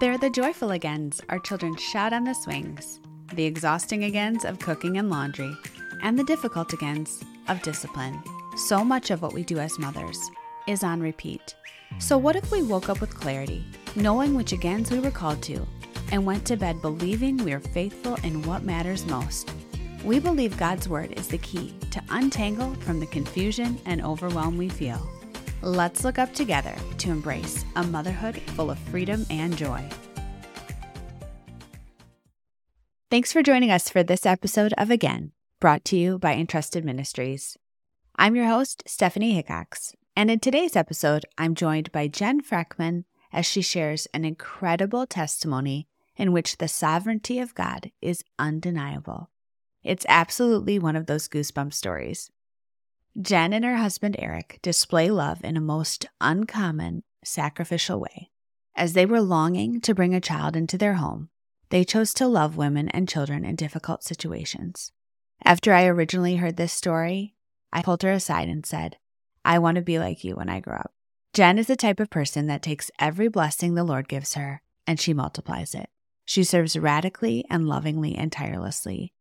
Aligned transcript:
They're 0.00 0.16
the 0.16 0.30
joyful 0.30 0.70
agains 0.70 1.20
our 1.28 1.40
children 1.40 1.74
shout 1.76 2.12
on 2.12 2.22
the 2.22 2.32
swings, 2.32 3.00
the 3.34 3.44
exhausting 3.44 4.04
agains 4.04 4.44
of 4.44 4.60
cooking 4.60 4.96
and 4.96 5.10
laundry, 5.10 5.52
and 6.04 6.16
the 6.16 6.22
difficult 6.22 6.72
agains 6.72 7.20
of 7.48 7.60
discipline. 7.62 8.22
So 8.56 8.84
much 8.84 9.10
of 9.10 9.22
what 9.22 9.32
we 9.32 9.42
do 9.42 9.58
as 9.58 9.76
mothers 9.76 10.20
is 10.68 10.84
on 10.84 11.00
repeat. 11.00 11.56
So, 11.98 12.16
what 12.16 12.36
if 12.36 12.52
we 12.52 12.62
woke 12.62 12.88
up 12.88 13.00
with 13.00 13.18
clarity, 13.18 13.64
knowing 13.96 14.34
which 14.36 14.52
agains 14.52 14.92
we 14.92 15.00
were 15.00 15.10
called 15.10 15.42
to, 15.44 15.66
and 16.12 16.24
went 16.24 16.44
to 16.46 16.56
bed 16.56 16.80
believing 16.80 17.36
we 17.38 17.52
are 17.52 17.58
faithful 17.58 18.14
in 18.22 18.42
what 18.42 18.62
matters 18.62 19.04
most? 19.06 19.50
We 20.04 20.20
believe 20.20 20.56
God's 20.56 20.88
Word 20.88 21.18
is 21.18 21.26
the 21.26 21.38
key 21.38 21.74
to 21.90 22.02
untangle 22.10 22.72
from 22.82 23.00
the 23.00 23.06
confusion 23.06 23.80
and 23.84 24.04
overwhelm 24.04 24.58
we 24.58 24.68
feel. 24.68 25.17
Let's 25.62 26.04
look 26.04 26.20
up 26.20 26.32
together 26.34 26.74
to 26.98 27.10
embrace 27.10 27.64
a 27.74 27.82
motherhood 27.82 28.40
full 28.52 28.70
of 28.70 28.78
freedom 28.78 29.26
and 29.28 29.56
joy. 29.56 29.84
Thanks 33.10 33.32
for 33.32 33.42
joining 33.42 33.70
us 33.70 33.88
for 33.88 34.04
this 34.04 34.24
episode 34.24 34.72
of 34.78 34.90
Again, 34.90 35.32
brought 35.58 35.84
to 35.86 35.96
you 35.96 36.18
by 36.18 36.34
Entrusted 36.34 36.84
Ministries. 36.84 37.56
I'm 38.14 38.36
your 38.36 38.46
host, 38.46 38.84
Stephanie 38.86 39.32
Hickox, 39.32 39.94
and 40.14 40.30
in 40.30 40.38
today's 40.38 40.76
episode, 40.76 41.24
I'm 41.36 41.56
joined 41.56 41.90
by 41.90 42.06
Jen 42.06 42.40
Freckman 42.40 43.04
as 43.32 43.44
she 43.44 43.62
shares 43.62 44.06
an 44.14 44.24
incredible 44.24 45.06
testimony 45.06 45.88
in 46.16 46.32
which 46.32 46.58
the 46.58 46.68
sovereignty 46.68 47.40
of 47.40 47.54
God 47.54 47.90
is 48.00 48.22
undeniable. 48.38 49.30
It's 49.82 50.06
absolutely 50.08 50.78
one 50.78 50.94
of 50.94 51.06
those 51.06 51.28
goosebump 51.28 51.72
stories. 51.72 52.30
Jen 53.20 53.52
and 53.52 53.64
her 53.64 53.76
husband 53.76 54.14
Eric 54.16 54.60
display 54.62 55.10
love 55.10 55.42
in 55.42 55.56
a 55.56 55.60
most 55.60 56.06
uncommon, 56.20 57.02
sacrificial 57.24 57.98
way. 57.98 58.30
As 58.76 58.92
they 58.92 59.06
were 59.06 59.20
longing 59.20 59.80
to 59.80 59.94
bring 59.94 60.14
a 60.14 60.20
child 60.20 60.54
into 60.54 60.78
their 60.78 60.94
home, 60.94 61.28
they 61.70 61.82
chose 61.82 62.14
to 62.14 62.28
love 62.28 62.56
women 62.56 62.88
and 62.90 63.08
children 63.08 63.44
in 63.44 63.56
difficult 63.56 64.04
situations. 64.04 64.92
After 65.44 65.72
I 65.72 65.86
originally 65.86 66.36
heard 66.36 66.56
this 66.56 66.72
story, 66.72 67.34
I 67.72 67.82
pulled 67.82 68.04
her 68.04 68.12
aside 68.12 68.48
and 68.48 68.64
said, 68.64 68.98
I 69.44 69.58
want 69.58 69.74
to 69.76 69.82
be 69.82 69.98
like 69.98 70.22
you 70.22 70.36
when 70.36 70.48
I 70.48 70.60
grow 70.60 70.76
up. 70.76 70.92
Jen 71.34 71.58
is 71.58 71.66
the 71.66 71.74
type 71.74 71.98
of 71.98 72.10
person 72.10 72.46
that 72.46 72.62
takes 72.62 72.90
every 73.00 73.26
blessing 73.26 73.74
the 73.74 73.84
Lord 73.84 74.08
gives 74.08 74.34
her 74.34 74.62
and 74.86 75.00
she 75.00 75.12
multiplies 75.12 75.74
it. 75.74 75.90
She 76.24 76.44
serves 76.44 76.78
radically 76.78 77.44
and 77.50 77.66
lovingly 77.66 78.14
and 78.14 78.30
tirelessly, 78.30 79.12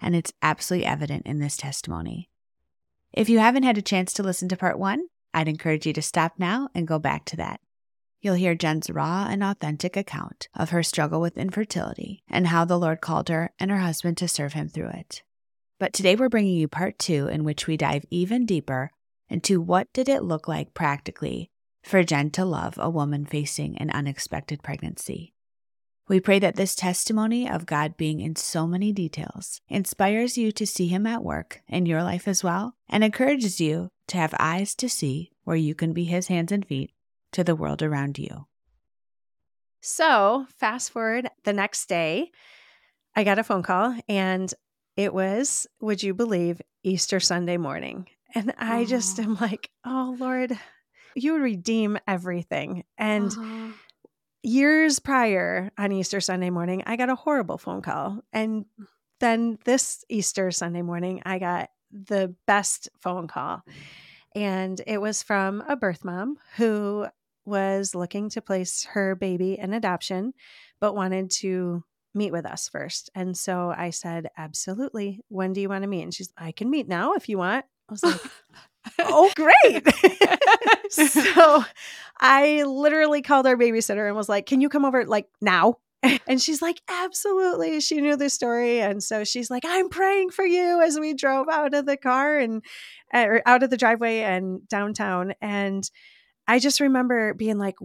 and 0.00 0.16
it's 0.16 0.32
absolutely 0.40 0.86
evident 0.86 1.26
in 1.26 1.38
this 1.38 1.56
testimony. 1.56 2.30
If 3.12 3.28
you 3.28 3.40
haven't 3.40 3.64
had 3.64 3.76
a 3.76 3.82
chance 3.82 4.14
to 4.14 4.22
listen 4.22 4.48
to 4.48 4.56
part 4.56 4.78
one, 4.78 5.08
I'd 5.34 5.48
encourage 5.48 5.86
you 5.86 5.92
to 5.92 6.02
stop 6.02 6.38
now 6.38 6.70
and 6.74 6.88
go 6.88 6.98
back 6.98 7.26
to 7.26 7.36
that. 7.36 7.60
You'll 8.22 8.36
hear 8.36 8.54
Jen's 8.54 8.88
raw 8.88 9.26
and 9.28 9.44
authentic 9.44 9.98
account 9.98 10.48
of 10.54 10.70
her 10.70 10.82
struggle 10.82 11.20
with 11.20 11.36
infertility 11.36 12.22
and 12.30 12.46
how 12.46 12.64
the 12.64 12.78
Lord 12.78 13.02
called 13.02 13.28
her 13.28 13.52
and 13.58 13.70
her 13.70 13.80
husband 13.80 14.16
to 14.18 14.28
serve 14.28 14.54
him 14.54 14.68
through 14.68 14.90
it. 14.90 15.22
But 15.78 15.92
today 15.92 16.16
we're 16.16 16.30
bringing 16.30 16.56
you 16.56 16.68
part 16.68 16.98
two, 16.98 17.26
in 17.26 17.44
which 17.44 17.66
we 17.66 17.76
dive 17.76 18.06
even 18.08 18.46
deeper 18.46 18.92
into 19.28 19.60
what 19.60 19.92
did 19.92 20.08
it 20.08 20.22
look 20.22 20.48
like 20.48 20.72
practically 20.72 21.50
for 21.82 22.02
Jen 22.02 22.30
to 22.30 22.46
love 22.46 22.78
a 22.78 22.88
woman 22.88 23.26
facing 23.26 23.76
an 23.76 23.90
unexpected 23.90 24.62
pregnancy. 24.62 25.34
We 26.08 26.20
pray 26.20 26.38
that 26.40 26.56
this 26.56 26.74
testimony 26.74 27.48
of 27.48 27.64
God 27.64 27.96
being 27.96 28.20
in 28.20 28.36
so 28.36 28.66
many 28.66 28.92
details 28.92 29.60
inspires 29.68 30.36
you 30.36 30.50
to 30.52 30.66
see 30.66 30.88
Him 30.88 31.06
at 31.06 31.22
work 31.22 31.62
in 31.68 31.86
your 31.86 32.02
life 32.02 32.26
as 32.26 32.42
well 32.42 32.74
and 32.88 33.04
encourages 33.04 33.60
you 33.60 33.90
to 34.08 34.16
have 34.16 34.34
eyes 34.38 34.74
to 34.76 34.88
see 34.88 35.30
where 35.44 35.56
you 35.56 35.74
can 35.74 35.92
be 35.92 36.04
His 36.04 36.26
hands 36.26 36.52
and 36.52 36.66
feet 36.66 36.92
to 37.32 37.44
the 37.44 37.56
world 37.56 37.82
around 37.82 38.18
you. 38.18 38.46
So, 39.80 40.46
fast 40.58 40.90
forward 40.90 41.28
the 41.44 41.52
next 41.52 41.88
day, 41.88 42.30
I 43.16 43.24
got 43.24 43.38
a 43.38 43.44
phone 43.44 43.62
call 43.62 43.96
and 44.08 44.52
it 44.96 45.14
was, 45.14 45.66
would 45.80 46.02
you 46.02 46.14
believe, 46.14 46.60
Easter 46.82 47.20
Sunday 47.20 47.56
morning. 47.56 48.08
And 48.34 48.54
I 48.58 48.84
just 48.84 49.18
am 49.18 49.36
like, 49.40 49.70
oh, 49.84 50.16
Lord, 50.18 50.58
you 51.14 51.38
redeem 51.38 51.98
everything. 52.06 52.84
And 52.98 53.30
uh-huh. 53.30 53.72
Years 54.42 54.98
prior 54.98 55.70
on 55.78 55.92
Easter 55.92 56.20
Sunday 56.20 56.50
morning, 56.50 56.82
I 56.86 56.96
got 56.96 57.10
a 57.10 57.14
horrible 57.14 57.58
phone 57.58 57.82
call. 57.82 58.20
And 58.32 58.64
mm. 58.80 58.86
then 59.20 59.58
this 59.64 60.04
Easter 60.08 60.50
Sunday 60.50 60.82
morning, 60.82 61.22
I 61.24 61.38
got 61.38 61.70
the 61.90 62.34
best 62.46 62.88
phone 63.00 63.28
call. 63.28 63.58
Mm. 63.58 63.72
And 64.34 64.80
it 64.86 65.00
was 65.00 65.22
from 65.22 65.62
a 65.68 65.76
birth 65.76 66.04
mom 66.04 66.38
who 66.56 67.06
was 67.44 67.94
looking 67.94 68.30
to 68.30 68.40
place 68.40 68.84
her 68.92 69.14
baby 69.14 69.58
in 69.58 69.74
adoption, 69.74 70.32
but 70.80 70.94
wanted 70.94 71.30
to 71.30 71.84
meet 72.14 72.32
with 72.32 72.46
us 72.46 72.68
first. 72.68 73.10
And 73.14 73.36
so 73.36 73.74
I 73.76 73.90
said, 73.90 74.28
Absolutely. 74.36 75.20
When 75.28 75.52
do 75.52 75.60
you 75.60 75.68
want 75.68 75.82
to 75.82 75.88
meet? 75.88 76.02
And 76.02 76.14
she's, 76.14 76.32
I 76.36 76.52
can 76.52 76.70
meet 76.70 76.88
now 76.88 77.14
if 77.14 77.28
you 77.28 77.38
want. 77.38 77.64
I 77.88 77.92
was 77.92 78.02
like, 78.02 78.20
Oh, 79.00 79.30
great. 79.36 79.86
so 80.90 81.64
I 82.20 82.62
literally 82.64 83.22
called 83.22 83.46
our 83.46 83.56
babysitter 83.56 84.06
and 84.06 84.16
was 84.16 84.28
like, 84.28 84.46
Can 84.46 84.60
you 84.60 84.68
come 84.68 84.84
over 84.84 85.04
like 85.04 85.26
now? 85.40 85.76
And 86.26 86.40
she's 86.42 86.60
like, 86.60 86.80
Absolutely. 86.88 87.80
She 87.80 88.00
knew 88.00 88.16
the 88.16 88.30
story. 88.30 88.80
And 88.80 89.02
so 89.02 89.24
she's 89.24 89.50
like, 89.50 89.64
I'm 89.66 89.88
praying 89.88 90.30
for 90.30 90.44
you 90.44 90.80
as 90.82 90.98
we 90.98 91.14
drove 91.14 91.48
out 91.48 91.74
of 91.74 91.86
the 91.86 91.96
car 91.96 92.38
and 92.38 92.62
eh, 93.12 93.24
or 93.24 93.42
out 93.46 93.62
of 93.62 93.70
the 93.70 93.76
driveway 93.76 94.20
and 94.20 94.66
downtown. 94.68 95.34
And 95.40 95.88
I 96.48 96.58
just 96.58 96.80
remember 96.80 97.34
being 97.34 97.58
like, 97.58 97.76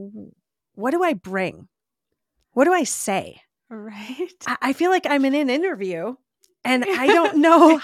What 0.73 0.91
do 0.91 1.03
I 1.03 1.13
bring? 1.13 1.67
What 2.53 2.65
do 2.65 2.73
I 2.73 2.83
say? 2.83 3.41
Right. 3.69 4.33
I, 4.47 4.57
I 4.61 4.73
feel 4.73 4.89
like 4.89 5.05
I'm 5.07 5.25
in 5.25 5.35
an 5.35 5.49
interview 5.49 6.15
and 6.67 6.85
I 6.85 7.07
don't 7.07 7.37
know 7.37 7.79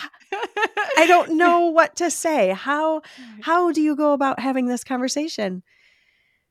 I 0.97 1.05
don't 1.07 1.31
know 1.37 1.67
what 1.67 1.95
to 1.97 2.11
say. 2.11 2.49
How 2.49 3.01
how 3.41 3.71
do 3.71 3.81
you 3.81 3.95
go 3.95 4.13
about 4.13 4.39
having 4.39 4.67
this 4.67 4.83
conversation? 4.83 5.63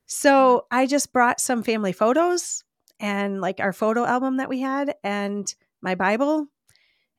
So 0.05 0.57
mm. 0.57 0.77
I 0.77 0.85
just 0.85 1.13
brought 1.13 1.39
some 1.39 1.63
family 1.63 1.93
photos 1.93 2.63
and 2.99 3.39
like 3.41 3.59
our 3.59 3.73
photo 3.73 4.05
album 4.05 4.37
that 4.37 4.49
we 4.49 4.59
had 4.59 4.95
and 5.03 5.53
my 5.81 5.95
Bible 5.95 6.47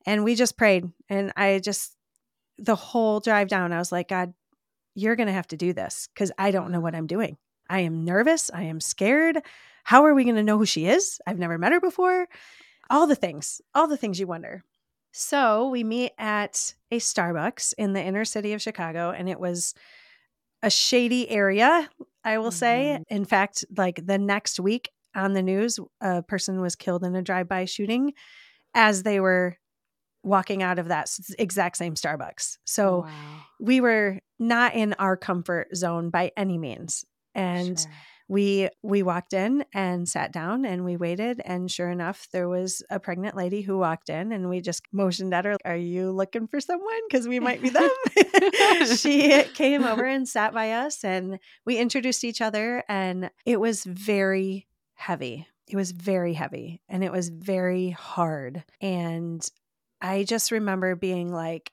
and 0.05 0.23
we 0.23 0.35
just 0.35 0.57
prayed 0.57 0.85
and 1.09 1.31
I 1.35 1.59
just 1.59 1.95
the 2.57 2.75
whole 2.75 3.19
drive 3.19 3.47
down 3.47 3.73
I 3.73 3.79
was 3.79 3.91
like 3.91 4.09
God 4.09 4.33
you're 4.93 5.17
going 5.17 5.27
to 5.27 5.33
have 5.33 5.47
to 5.47 5.57
do 5.57 5.73
this 5.73 6.07
cuz 6.15 6.31
I 6.37 6.51
don't 6.51 6.71
know 6.71 6.79
what 6.79 6.95
I'm 6.95 7.07
doing. 7.07 7.37
I 7.69 7.79
am 7.81 8.05
nervous, 8.05 8.51
I 8.53 8.63
am 8.63 8.79
scared. 8.79 9.41
How 9.83 10.05
are 10.05 10.15
we 10.15 10.23
going 10.23 10.35
to 10.35 10.43
know 10.43 10.57
who 10.57 10.65
she 10.65 10.87
is? 10.87 11.19
I've 11.27 11.37
never 11.37 11.59
met 11.59 11.71
her 11.71 11.79
before. 11.79 12.27
All 12.89 13.05
the 13.07 13.15
things, 13.15 13.61
all 13.73 13.87
the 13.87 13.97
things 13.97 14.19
you 14.19 14.25
wonder. 14.25 14.63
So 15.17 15.69
we 15.69 15.85
meet 15.85 16.11
at 16.17 16.73
a 16.91 16.99
Starbucks 16.99 17.73
in 17.77 17.93
the 17.93 18.03
inner 18.03 18.25
city 18.25 18.51
of 18.51 18.61
Chicago, 18.61 19.11
and 19.11 19.29
it 19.29 19.39
was 19.39 19.73
a 20.61 20.69
shady 20.69 21.29
area, 21.29 21.89
I 22.25 22.37
will 22.37 22.49
mm-hmm. 22.49 22.57
say. 22.57 22.99
In 23.07 23.23
fact, 23.23 23.63
like 23.77 24.05
the 24.05 24.17
next 24.17 24.59
week 24.59 24.89
on 25.15 25.31
the 25.31 25.41
news, 25.41 25.79
a 26.01 26.21
person 26.21 26.59
was 26.59 26.75
killed 26.75 27.05
in 27.05 27.15
a 27.15 27.21
drive 27.21 27.47
by 27.47 27.63
shooting 27.63 28.11
as 28.73 29.03
they 29.03 29.21
were 29.21 29.55
walking 30.21 30.61
out 30.61 30.79
of 30.79 30.89
that 30.89 31.09
exact 31.39 31.77
same 31.77 31.95
Starbucks. 31.95 32.57
So 32.65 33.05
wow. 33.05 33.45
we 33.61 33.79
were 33.79 34.19
not 34.37 34.75
in 34.75 34.95
our 34.99 35.15
comfort 35.15 35.73
zone 35.73 36.09
by 36.09 36.33
any 36.35 36.57
means. 36.57 37.05
And 37.33 37.79
sure 37.79 37.91
we 38.27 38.69
we 38.81 39.03
walked 39.03 39.33
in 39.33 39.65
and 39.73 40.09
sat 40.09 40.31
down 40.31 40.65
and 40.65 40.83
we 40.83 40.97
waited 40.97 41.41
and 41.45 41.69
sure 41.69 41.91
enough 41.91 42.27
there 42.31 42.49
was 42.49 42.81
a 42.89 42.99
pregnant 42.99 43.35
lady 43.35 43.61
who 43.61 43.77
walked 43.77 44.09
in 44.09 44.31
and 44.31 44.49
we 44.49 44.61
just 44.61 44.81
motioned 44.91 45.33
at 45.33 45.45
her 45.45 45.57
are 45.63 45.75
you 45.75 46.11
looking 46.11 46.47
for 46.47 46.59
someone? 46.59 46.99
Because 47.07 47.27
we 47.27 47.39
might 47.39 47.61
be 47.61 47.69
them. 47.69 47.89
She 48.97 49.43
came 49.53 49.83
over 49.83 50.05
and 50.05 50.27
sat 50.27 50.53
by 50.53 50.71
us 50.71 51.03
and 51.03 51.39
we 51.65 51.77
introduced 51.77 52.23
each 52.23 52.41
other 52.41 52.83
and 52.89 53.29
it 53.45 53.59
was 53.59 53.83
very 53.83 54.67
heavy. 54.95 55.47
It 55.67 55.75
was 55.75 55.91
very 55.91 56.33
heavy 56.33 56.81
and 56.89 57.03
it 57.03 57.11
was 57.11 57.29
very 57.29 57.89
hard 57.89 58.63
and 58.81 59.47
i 60.01 60.23
just 60.23 60.51
remember 60.51 60.95
being 60.95 61.31
like 61.31 61.71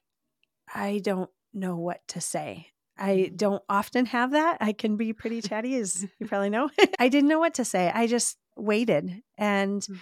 i 0.72 1.00
don't 1.02 1.30
know 1.52 1.76
what 1.76 2.00
to 2.08 2.20
say 2.20 2.68
I 2.98 3.30
don't 3.34 3.62
often 3.68 4.06
have 4.06 4.32
that. 4.32 4.58
I 4.60 4.72
can 4.72 4.96
be 4.96 5.12
pretty 5.12 5.40
chatty, 5.48 5.76
as 5.76 6.06
you 6.18 6.26
probably 6.26 6.50
know. 6.50 6.70
I 6.98 7.08
didn't 7.08 7.28
know 7.28 7.38
what 7.38 7.54
to 7.54 7.64
say. 7.64 7.90
I 7.92 8.06
just 8.06 8.36
waited 8.56 9.22
and, 9.38 9.82
mm-hmm. 9.82 9.94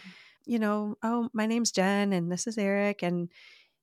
you 0.44 0.58
know, 0.58 0.96
oh, 1.02 1.28
my 1.32 1.46
name's 1.46 1.72
Jen 1.72 2.12
and 2.12 2.30
this 2.30 2.46
is 2.46 2.58
Eric 2.58 3.02
and 3.02 3.28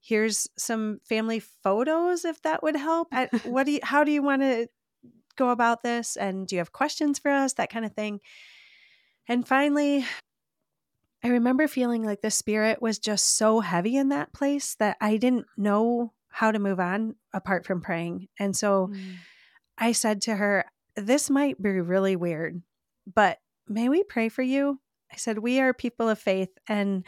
here's 0.01 0.47
some 0.57 0.99
family 1.03 1.39
photos 1.39 2.25
if 2.25 2.41
that 2.43 2.63
would 2.63 2.75
help. 2.75 3.07
I, 3.11 3.29
what 3.43 3.65
do 3.65 3.73
you, 3.73 3.79
how 3.83 4.03
do 4.03 4.11
you 4.11 4.21
want 4.21 4.41
to 4.41 4.67
go 5.35 5.49
about 5.49 5.83
this? 5.83 6.15
And 6.15 6.47
do 6.47 6.55
you 6.55 6.59
have 6.59 6.71
questions 6.71 7.19
for 7.19 7.31
us? 7.31 7.53
That 7.53 7.69
kind 7.69 7.85
of 7.85 7.93
thing. 7.93 8.19
And 9.27 9.47
finally, 9.47 10.05
I 11.23 11.29
remember 11.29 11.67
feeling 11.67 12.03
like 12.03 12.21
the 12.21 12.31
spirit 12.31 12.81
was 12.81 12.99
just 12.99 13.37
so 13.37 13.59
heavy 13.59 13.97
in 13.97 14.09
that 14.09 14.33
place 14.33 14.75
that 14.75 14.97
I 15.01 15.17
didn't 15.17 15.47
know 15.57 16.13
how 16.37 16.51
to 16.51 16.59
move 16.59 16.79
on 16.79 17.15
apart 17.33 17.65
from 17.65 17.81
praying. 17.81 18.27
And 18.37 18.55
so 18.55 18.91
mm. 18.93 19.15
I 19.75 19.91
said 19.91 20.21
to 20.23 20.35
her, 20.35 20.65
This 20.95 21.31
might 21.31 21.59
be 21.59 21.81
really 21.81 22.15
weird, 22.15 22.61
but 23.11 23.39
may 23.67 23.89
we 23.89 24.03
pray 24.03 24.29
for 24.29 24.43
you? 24.43 24.79
I 25.11 25.15
said, 25.15 25.39
We 25.39 25.59
are 25.59 25.73
people 25.73 26.09
of 26.09 26.19
faith 26.19 26.51
and 26.67 27.03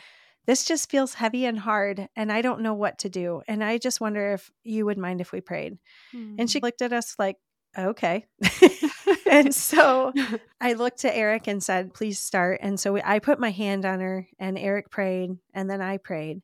this 0.48 0.66
just 0.66 0.90
feels 0.90 1.14
heavy 1.14 1.46
and 1.46 1.60
hard 1.60 2.10
and 2.16 2.31
I 2.31 2.42
don't 2.42 2.62
know 2.62 2.74
what 2.74 2.98
to 3.00 3.10
do. 3.10 3.44
And 3.48 3.64
I 3.64 3.78
just 3.78 4.02
wonder 4.02 4.34
if 4.34 4.50
you 4.64 4.88
would 4.88 4.98
mind 4.98 5.22
if 5.22 5.31
we 5.31 5.42
prayed. 5.42 5.78
Mm-hmm. 6.12 6.38
And 6.40 6.50
she 6.50 6.60
looked 6.60 6.81
at 6.81 6.92
us 6.92 7.14
like, 7.20 7.36
okay. 7.78 8.26
and 9.30 9.54
so 9.54 10.12
I 10.60 10.74
looked 10.74 11.02
to 11.02 11.16
Eric 11.16 11.46
and 11.46 11.62
said, 11.62 11.94
please 11.94 12.18
start. 12.18 12.62
And 12.64 12.80
so 12.80 12.94
we, 12.94 13.02
I 13.04 13.20
put 13.20 13.40
my 13.40 13.52
hand 13.52 13.86
on 13.86 14.00
her 14.00 14.28
and 14.40 14.58
Eric 14.58 14.90
prayed 14.90 15.38
and 15.54 15.70
then 15.70 15.81
I 15.81 15.98
prayed. 15.98 16.42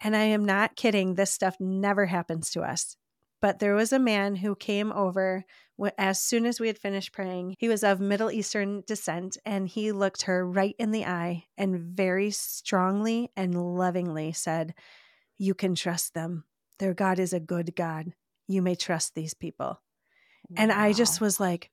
And 0.00 0.16
I 0.16 0.24
am 0.24 0.44
not 0.44 0.76
kidding. 0.76 1.14
This 1.14 1.32
stuff 1.32 1.56
never 1.60 2.06
happens 2.06 2.50
to 2.50 2.62
us. 2.62 2.96
But 3.40 3.58
there 3.58 3.74
was 3.74 3.92
a 3.92 3.98
man 3.98 4.36
who 4.36 4.54
came 4.54 4.90
over 4.92 5.44
as 5.98 6.20
soon 6.20 6.46
as 6.46 6.60
we 6.60 6.68
had 6.68 6.78
finished 6.78 7.12
praying. 7.12 7.56
He 7.58 7.68
was 7.68 7.84
of 7.84 8.00
Middle 8.00 8.30
Eastern 8.30 8.82
descent 8.86 9.36
and 9.44 9.68
he 9.68 9.92
looked 9.92 10.22
her 10.22 10.48
right 10.48 10.74
in 10.78 10.92
the 10.92 11.04
eye 11.04 11.44
and 11.58 11.78
very 11.78 12.30
strongly 12.30 13.30
and 13.36 13.76
lovingly 13.76 14.32
said, 14.32 14.74
You 15.36 15.54
can 15.54 15.74
trust 15.74 16.14
them. 16.14 16.44
Their 16.78 16.94
God 16.94 17.18
is 17.18 17.32
a 17.32 17.40
good 17.40 17.74
God. 17.76 18.12
You 18.48 18.62
may 18.62 18.76
trust 18.76 19.14
these 19.14 19.34
people. 19.34 19.80
Wow. 20.48 20.56
And 20.56 20.72
I 20.72 20.92
just 20.92 21.20
was 21.20 21.38
like, 21.38 21.70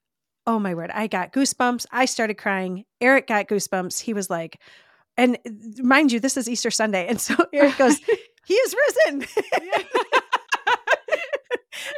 Oh 0.48 0.60
my 0.60 0.74
word. 0.74 0.92
I 0.92 1.08
got 1.08 1.32
goosebumps. 1.32 1.86
I 1.92 2.06
started 2.06 2.34
crying. 2.34 2.86
Eric 3.00 3.28
got 3.28 3.48
goosebumps. 3.48 4.02
He 4.02 4.14
was 4.14 4.30
like, 4.30 4.60
and 5.18 5.38
mind 5.80 6.12
you, 6.12 6.20
this 6.20 6.38
is 6.38 6.50
Easter 6.50 6.72
Sunday. 6.72 7.08
And 7.08 7.20
so 7.20 7.36
Eric 7.54 7.78
goes, 7.78 8.00
He 8.46 8.56
is 8.56 8.76
risen. 9.06 9.28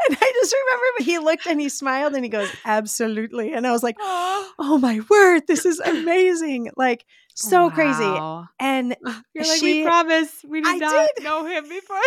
and 0.07 0.17
I 0.19 0.31
just 0.41 0.53
remember 0.53 1.03
he 1.03 1.19
looked 1.19 1.45
and 1.47 1.59
he 1.59 1.69
smiled 1.69 2.13
and 2.13 2.23
he 2.23 2.29
goes, 2.29 2.49
Absolutely. 2.65 3.53
And 3.53 3.65
I 3.67 3.71
was 3.71 3.83
like, 3.83 3.95
Oh 3.99 4.77
my 4.81 4.99
word, 5.09 5.43
this 5.47 5.65
is 5.65 5.79
amazing. 5.85 6.69
Like, 6.75 7.05
so 7.35 7.67
wow. 7.67 7.69
crazy. 7.69 8.49
And 8.59 8.95
you're 9.33 9.45
like, 9.45 9.59
she, 9.59 9.79
We 9.79 9.83
promise 9.83 10.45
we 10.47 10.61
did 10.61 10.69
I 10.69 10.77
not 10.77 11.09
did. 11.15 11.23
know 11.23 11.45
him 11.45 11.63
before. 11.69 11.97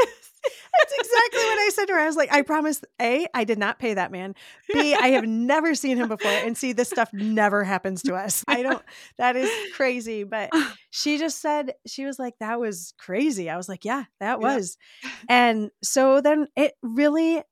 That's 0.79 0.93
exactly 0.93 1.41
what 1.41 1.59
I 1.59 1.71
said 1.73 1.87
to 1.87 1.95
her. 1.95 1.99
I 1.99 2.07
was 2.07 2.17
like, 2.17 2.33
I 2.33 2.43
promise, 2.43 2.83
A, 3.01 3.27
I 3.35 3.43
did 3.43 3.59
not 3.59 3.81
pay 3.81 3.95
that 3.95 4.13
man. 4.13 4.35
B, 4.73 4.95
I 4.95 5.09
have 5.09 5.25
never 5.27 5.75
seen 5.75 5.97
him 5.97 6.09
before. 6.09 6.31
And 6.31 6.57
C, 6.57 6.73
this 6.73 6.89
stuff 6.89 7.11
never 7.13 7.65
happens 7.65 8.03
to 8.03 8.15
us. 8.15 8.45
I 8.47 8.63
don't, 8.63 8.83
that 9.19 9.35
is 9.35 9.51
crazy. 9.75 10.23
But 10.23 10.51
she 10.91 11.19
just 11.19 11.41
said, 11.41 11.75
she 11.87 12.05
was 12.05 12.21
like, 12.21 12.35
that 12.39 12.61
was 12.61 12.95
crazy. 12.97 13.51
I 13.51 13.57
was 13.57 13.69
like, 13.69 13.85
yeah, 13.85 14.05
that 14.21 14.39
was. 14.39 14.77
Yeah. 15.03 15.11
And 15.29 15.71
so 15.83 16.21
then 16.21 16.47
it 16.55 16.75
really 16.83 17.43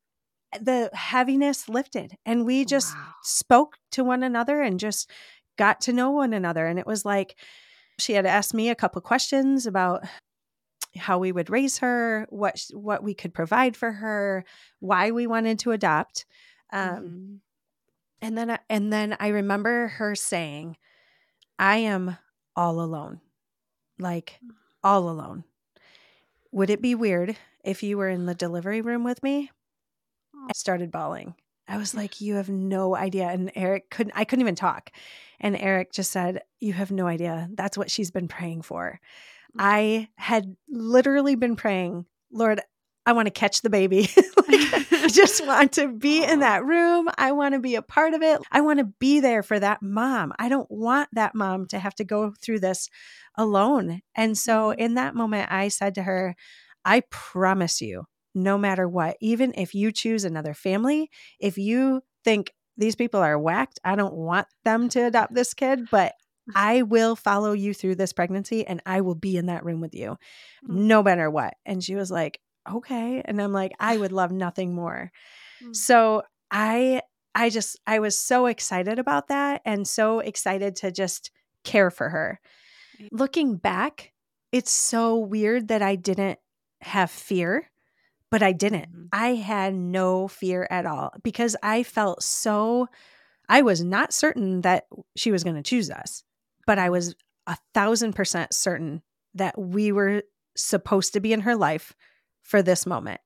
the 0.61 0.91
heaviness 0.93 1.69
lifted 1.69 2.17
and 2.25 2.45
we 2.45 2.65
just 2.65 2.95
wow. 2.95 3.06
spoke 3.23 3.77
to 3.91 4.05
one 4.05 4.23
another 4.23 4.61
and 4.61 4.81
just 4.81 5.11
got 5.56 5.81
to 5.83 5.93
know 5.93 6.11
one 6.11 6.33
another 6.33 6.67
and 6.67 6.79
it 6.79 6.87
was 6.87 7.05
like 7.05 7.37
she 7.99 8.12
had 8.12 8.27
asked 8.27 8.55
me 8.55 8.69
a 8.69 8.75
couple 8.75 9.01
questions 9.01 9.67
about 9.67 10.05
how 10.97 11.19
we 11.19 11.33
would 11.33 11.51
raise 11.51 11.79
her 11.79 12.27
what 12.31 12.61
what 12.73 13.03
we 13.03 13.15
could 13.15 13.35
provide 13.35 13.77
for 13.77 13.93
her 13.93 14.45
why 14.81 15.11
we 15.11 15.27
wanted 15.27 15.59
to 15.59 15.73
adopt 15.73 16.25
um, 16.73 16.89
mm-hmm. 16.89 17.35
and 18.23 18.39
then 18.39 18.59
and 18.69 18.93
then 18.93 19.17
i 19.21 19.29
remember 19.29 19.89
her 19.89 20.15
saying 20.15 20.77
i 21.59 21.77
am 21.77 22.17
all 22.57 22.81
alone 22.81 23.21
like 23.99 24.39
mm. 24.45 24.50
all 24.83 25.09
alone 25.09 25.45
would 26.53 26.71
it 26.71 26.83
be 26.83 26.95
weird 26.95 27.37
if 27.65 27.83
you 27.83 27.97
were 27.97 28.09
in 28.09 28.27
the 28.27 28.35
delivery 28.35 28.81
room 28.81 29.03
with 29.03 29.23
me 29.23 29.50
started 30.55 30.91
bawling. 30.91 31.35
I 31.67 31.79
was 31.79 31.95
like, 31.95 32.21
you 32.21 32.35
have 32.35 32.49
no 32.49 32.95
idea. 32.95 33.29
And 33.29 33.51
Eric 33.55 33.91
couldn't, 33.91 34.13
I 34.15 34.25
couldn't 34.25 34.43
even 34.43 34.55
talk. 34.55 34.91
And 35.41 35.57
Eric 35.57 35.93
just 35.93 36.11
said, 36.11 36.43
you 36.61 36.73
have 36.75 36.91
no 36.91 37.07
idea. 37.07 37.49
That's 37.53 37.79
what 37.79 37.91
she's 37.91 38.11
been 38.11 38.29
praying 38.29 38.63
for. 38.63 39.01
Mm. 39.57 39.61
I 39.61 40.09
had 40.17 40.57
literally 40.69 41.37
been 41.37 41.57
praying, 41.57 42.05
Lord, 42.31 42.61
I 43.07 43.13
want 43.13 43.27
to 43.27 43.31
catch 43.31 43.63
the 43.63 43.71
baby. 43.71 44.09
like, 44.49 44.93
I 44.93 45.09
just 45.09 45.47
want 45.47 45.73
to 45.73 45.89
be 45.89 46.23
in 46.23 46.41
that 46.41 46.65
room. 46.65 47.09
I 47.17 47.33
want 47.33 47.55
to 47.55 47.61
be 47.61 47.75
a 47.77 47.83
part 47.83 48.15
of 48.15 48.23
it. 48.23 48.41
I 48.51 48.61
want 48.61 48.79
to 48.79 48.93
be 48.99 49.21
there 49.21 49.43
for 49.43 49.59
that 49.59 49.83
mom. 49.83 50.33
I 50.39 50.49
don't 50.49 50.71
want 50.71 51.09
that 51.13 51.35
mom 51.35 51.67
to 51.69 51.79
have 51.79 51.95
to 51.97 52.05
go 52.05 52.35
through 52.43 52.61
this 52.61 52.89
alone. 53.37 54.01
And 54.15 54.37
so 54.37 54.71
mm-hmm. 54.71 54.81
in 54.81 54.95
that 54.95 55.15
moment, 55.15 55.51
I 55.51 55.69
said 55.69 55.95
to 55.97 56.03
her, 56.03 56.35
I 56.85 57.03
promise 57.11 57.81
you, 57.81 58.05
no 58.35 58.59
matter 58.59 58.89
what. 58.89 59.17
Even 59.21 59.53
if 59.57 59.75
you 59.75 59.93
choose 59.93 60.25
another 60.25 60.55
family, 60.55 61.11
if 61.39 61.59
you 61.59 62.03
think 62.25 62.53
these 62.77 62.97
people 62.97 63.21
are 63.21 63.39
whacked, 63.39 63.79
I 63.85 63.97
don't 63.97 64.15
want 64.15 64.49
them 64.65 64.89
to 64.91 65.07
adopt 65.07 65.35
this 65.35 65.55
kid, 65.55 65.89
but 65.91 66.15
I 66.55 66.83
will 66.83 67.17
follow 67.17 67.53
you 67.53 67.73
through 67.73 67.95
this 67.95 68.13
pregnancy 68.13 68.67
and 68.67 68.83
I 68.85 69.01
will 69.01 69.15
be 69.15 69.37
in 69.37 69.47
that 69.47 69.65
room 69.65 69.81
with 69.81 69.95
you 69.95 70.17
mm. 70.69 70.75
no 70.75 71.03
matter 71.03 71.31
what. 71.31 71.55
And 71.65 71.83
she 71.83 71.95
was 71.95 72.11
like, 72.11 72.41
okay. 72.71 73.23
And 73.25 73.41
I'm 73.41 73.53
like, 73.53 73.73
I 73.79 73.97
would 73.97 74.13
love 74.13 74.33
nothing 74.33 74.75
more. 74.75 75.13
Mm. 75.63 75.77
So 75.77 76.23
I, 76.51 77.03
I 77.35 77.51
just, 77.51 77.79
I 77.87 78.01
was 78.01 78.19
so 78.19 78.47
excited 78.47 78.99
about 78.99 79.29
that 79.29 79.63
and 79.65 79.87
so 79.87 80.21
excited 80.21 80.77
to 80.77 80.91
just 80.91 81.31
care 81.63 81.91
for 81.91 82.11
her. 82.11 82.41
Looking 83.11 83.57
back, 83.57 84.13
it's 84.53 84.71
so 84.71 85.17
weird 85.17 85.69
that 85.69 85.83
I 85.83 85.97
didn't 85.97 86.39
have 86.81 87.11
fear 87.11 87.71
but 88.35 88.43
I 88.43 88.51
didn't. 88.51 88.91
Mm-hmm. 88.91 89.05
I 89.13 89.37
had 89.37 89.77
no 89.77 90.27
fear 90.27 90.67
at 90.69 90.87
all 90.87 91.13
because 91.23 91.55
I 91.63 91.85
felt 91.85 92.21
so, 92.21 92.89
I 93.49 93.63
was 93.63 93.85
not 93.85 94.13
certain 94.13 94.63
that 94.63 94.89
she 95.15 95.31
was 95.31 95.45
going 95.45 95.55
to 95.55 95.63
choose 95.63 95.89
us, 95.89 96.25
but 96.67 96.77
I 96.77 96.91
was 96.91 97.15
a 97.47 97.57
thousand 97.75 98.15
percent 98.15 98.53
certain 98.53 99.03
that 99.37 99.57
we 99.57 99.93
were 99.93 100.25
supposed 100.57 101.13
to 101.13 101.21
be 101.21 101.33
in 101.33 101.43
her 101.43 101.55
life 101.55 101.95
for 102.43 102.61
this 102.61 102.87
moment. 102.87 103.21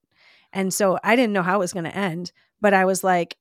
And 0.53 0.75
so 0.75 0.99
I 1.03 1.17
didn't 1.17 1.33
know 1.33 1.43
how 1.43 1.57
it 1.57 1.61
was 1.61 1.73
going 1.73 1.85
to 1.85 1.97
end, 1.97 2.31
but 2.61 2.75
I 2.75 2.85
was 2.85 3.03
like 3.03 3.39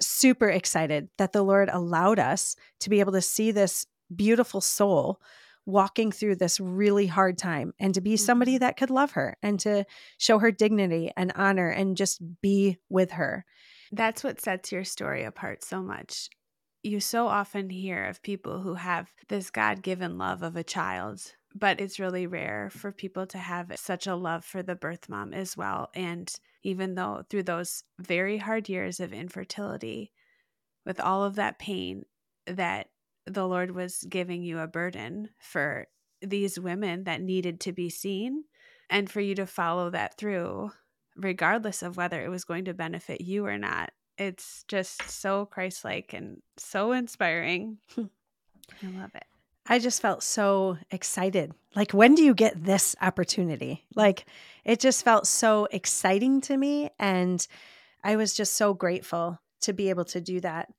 super 0.00 0.48
excited 0.48 1.08
that 1.18 1.32
the 1.32 1.44
Lord 1.44 1.70
allowed 1.72 2.18
us 2.18 2.56
to 2.80 2.90
be 2.90 2.98
able 2.98 3.12
to 3.12 3.22
see 3.22 3.52
this 3.52 3.86
beautiful 4.12 4.60
soul 4.60 5.20
walking 5.66 6.10
through 6.10 6.36
this 6.36 6.58
really 6.58 7.06
hard 7.06 7.38
time 7.38 7.72
and 7.78 7.94
to 7.94 8.00
be 8.00 8.16
somebody 8.16 8.54
mm-hmm. 8.54 8.60
that 8.60 8.76
could 8.76 8.90
love 8.90 9.12
her 9.12 9.36
and 9.42 9.60
to 9.60 9.84
show 10.18 10.38
her 10.38 10.50
dignity 10.50 11.10
and 11.16 11.32
honor 11.34 11.68
and 11.68 11.96
just 11.96 12.20
be 12.40 12.78
with 12.88 13.12
her. 13.12 13.44
That's 13.92 14.24
what 14.24 14.40
sets 14.40 14.72
your 14.72 14.84
story 14.84 15.24
apart 15.24 15.64
so 15.64 15.82
much. 15.82 16.28
You 16.82 17.00
so 17.00 17.26
often 17.26 17.68
hear 17.68 18.06
of 18.06 18.22
people 18.22 18.62
who 18.62 18.74
have 18.74 19.12
this 19.28 19.50
God 19.50 19.82
given 19.82 20.16
love 20.16 20.42
of 20.42 20.56
a 20.56 20.64
child, 20.64 21.20
but 21.54 21.80
it's 21.80 21.98
really 21.98 22.26
rare 22.26 22.70
for 22.70 22.90
people 22.90 23.26
to 23.26 23.38
have 23.38 23.72
such 23.76 24.06
a 24.06 24.14
love 24.14 24.44
for 24.44 24.62
the 24.62 24.74
birth 24.74 25.08
mom 25.08 25.34
as 25.34 25.56
well. 25.56 25.90
And 25.94 26.32
even 26.62 26.94
though 26.94 27.22
through 27.28 27.42
those 27.42 27.84
very 27.98 28.38
hard 28.38 28.68
years 28.68 28.98
of 28.98 29.12
infertility, 29.12 30.12
with 30.86 31.00
all 31.00 31.24
of 31.24 31.34
that 31.34 31.58
pain, 31.58 32.04
that 32.46 32.88
the 33.30 33.46
Lord 33.46 33.72
was 33.72 34.04
giving 34.08 34.42
you 34.42 34.58
a 34.58 34.66
burden 34.66 35.30
for 35.38 35.86
these 36.22 36.58
women 36.58 37.04
that 37.04 37.22
needed 37.22 37.60
to 37.60 37.72
be 37.72 37.88
seen 37.88 38.44
and 38.88 39.10
for 39.10 39.20
you 39.20 39.34
to 39.36 39.46
follow 39.46 39.90
that 39.90 40.16
through, 40.16 40.72
regardless 41.16 41.82
of 41.82 41.96
whether 41.96 42.22
it 42.22 42.28
was 42.28 42.44
going 42.44 42.66
to 42.66 42.74
benefit 42.74 43.20
you 43.20 43.46
or 43.46 43.56
not. 43.56 43.90
It's 44.18 44.64
just 44.68 45.08
so 45.08 45.46
Christ 45.46 45.84
like 45.84 46.12
and 46.12 46.42
so 46.58 46.92
inspiring. 46.92 47.78
I 47.98 48.90
love 48.98 49.14
it. 49.14 49.24
I 49.66 49.78
just 49.78 50.02
felt 50.02 50.22
so 50.22 50.78
excited. 50.90 51.52
Like, 51.76 51.92
when 51.92 52.14
do 52.14 52.22
you 52.22 52.34
get 52.34 52.64
this 52.64 52.96
opportunity? 53.00 53.86
Like, 53.94 54.26
it 54.64 54.80
just 54.80 55.04
felt 55.04 55.26
so 55.26 55.68
exciting 55.70 56.40
to 56.42 56.56
me. 56.56 56.90
And 56.98 57.46
I 58.02 58.16
was 58.16 58.34
just 58.34 58.54
so 58.54 58.74
grateful 58.74 59.38
to 59.62 59.72
be 59.72 59.90
able 59.90 60.06
to 60.06 60.20
do 60.20 60.40
that. 60.40 60.70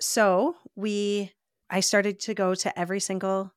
So, 0.00 0.56
we 0.74 1.32
I 1.70 1.80
started 1.80 2.20
to 2.20 2.34
go 2.34 2.54
to 2.54 2.78
every 2.78 3.00
single 3.00 3.52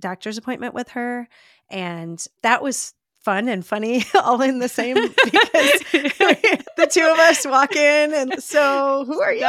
doctor's 0.00 0.38
appointment 0.38 0.74
with 0.74 0.90
her. 0.90 1.28
And 1.70 2.24
that 2.42 2.62
was 2.62 2.94
fun 3.20 3.48
and 3.48 3.64
funny 3.64 4.04
all 4.14 4.40
in 4.40 4.58
the 4.58 4.68
same 4.68 4.94
because 5.24 5.80
the 5.92 6.88
two 6.90 7.06
of 7.06 7.18
us 7.18 7.46
walk 7.46 7.76
in 7.76 8.14
and 8.14 8.42
so 8.42 9.04
who 9.04 9.20
are 9.20 9.34
you? 9.34 9.42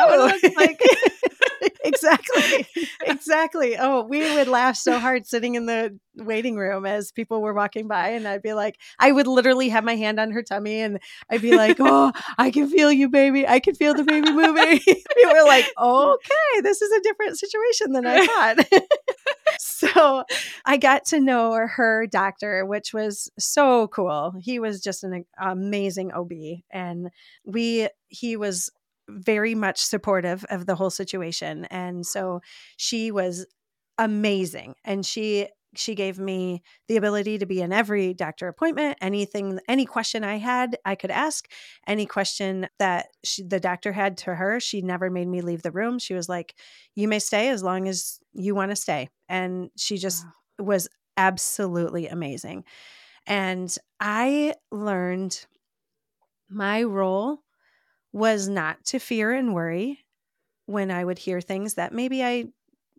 like 0.57 0.81
exactly. 1.83 2.67
Exactly. 3.03 3.77
Oh, 3.77 4.03
we 4.03 4.19
would 4.19 4.47
laugh 4.47 4.75
so 4.75 4.99
hard 4.99 5.25
sitting 5.25 5.55
in 5.55 5.65
the 5.65 5.97
waiting 6.15 6.55
room 6.55 6.85
as 6.85 7.11
people 7.11 7.41
were 7.41 7.53
walking 7.53 7.87
by 7.87 8.09
and 8.09 8.27
I'd 8.27 8.41
be 8.41 8.53
like 8.53 8.77
I 8.99 9.11
would 9.11 9.27
literally 9.27 9.69
have 9.69 9.83
my 9.83 9.95
hand 9.95 10.19
on 10.19 10.31
her 10.31 10.43
tummy 10.43 10.81
and 10.81 10.99
I'd 11.29 11.41
be 11.41 11.55
like, 11.55 11.77
"Oh, 11.79 12.11
I 12.37 12.51
can 12.51 12.69
feel 12.69 12.91
you, 12.91 13.09
baby. 13.09 13.47
I 13.47 13.59
can 13.59 13.75
feel 13.75 13.93
the 13.93 14.03
baby 14.03 14.31
moving." 14.31 14.79
we 14.87 15.25
were 15.25 15.45
like, 15.45 15.65
"Okay, 15.79 16.61
this 16.61 16.81
is 16.81 16.91
a 16.91 17.01
different 17.01 17.39
situation 17.39 17.91
than 17.93 18.05
I 18.05 18.25
thought." 18.25 18.83
so, 19.59 20.23
I 20.65 20.77
got 20.77 21.05
to 21.05 21.19
know 21.19 21.53
her 21.53 22.07
doctor, 22.07 22.65
which 22.65 22.93
was 22.93 23.31
so 23.39 23.87
cool. 23.87 24.33
He 24.39 24.59
was 24.59 24.81
just 24.81 25.03
an 25.03 25.25
amazing 25.39 26.11
OB 26.11 26.31
and 26.71 27.09
we 27.45 27.89
he 28.07 28.35
was 28.37 28.69
very 29.19 29.55
much 29.55 29.79
supportive 29.81 30.45
of 30.49 30.65
the 30.65 30.75
whole 30.75 30.89
situation. 30.89 31.65
And 31.65 32.05
so 32.05 32.41
she 32.77 33.11
was 33.11 33.45
amazing. 33.97 34.75
And 34.83 35.05
she 35.05 35.49
she 35.75 35.95
gave 35.95 36.19
me 36.19 36.61
the 36.87 36.97
ability 36.97 37.37
to 37.37 37.45
be 37.45 37.61
in 37.61 37.71
every 37.71 38.13
doctor 38.13 38.47
appointment 38.47 38.97
anything 39.01 39.59
any 39.67 39.85
question 39.85 40.23
i 40.23 40.37
had 40.37 40.77
i 40.85 40.95
could 40.95 41.11
ask 41.11 41.49
any 41.87 42.05
question 42.05 42.67
that 42.79 43.07
she, 43.23 43.43
the 43.43 43.59
doctor 43.59 43.91
had 43.91 44.17
to 44.17 44.35
her 44.35 44.59
she 44.59 44.81
never 44.81 45.09
made 45.09 45.27
me 45.27 45.41
leave 45.41 45.61
the 45.61 45.71
room 45.71 45.99
she 45.99 46.13
was 46.13 46.27
like 46.27 46.55
you 46.95 47.07
may 47.07 47.19
stay 47.19 47.49
as 47.49 47.63
long 47.63 47.87
as 47.87 48.19
you 48.33 48.53
want 48.55 48.71
to 48.71 48.75
stay 48.75 49.09
and 49.29 49.69
she 49.77 49.97
just 49.97 50.25
wow. 50.25 50.65
was 50.65 50.87
absolutely 51.17 52.07
amazing 52.07 52.63
and 53.25 53.77
i 53.99 54.53
learned 54.71 55.45
my 56.49 56.83
role 56.83 57.39
was 58.13 58.47
not 58.47 58.83
to 58.85 58.99
fear 58.99 59.31
and 59.31 59.53
worry 59.53 59.99
when 60.65 60.91
i 60.91 61.03
would 61.03 61.19
hear 61.19 61.41
things 61.41 61.75
that 61.75 61.93
maybe 61.93 62.23
i 62.23 62.45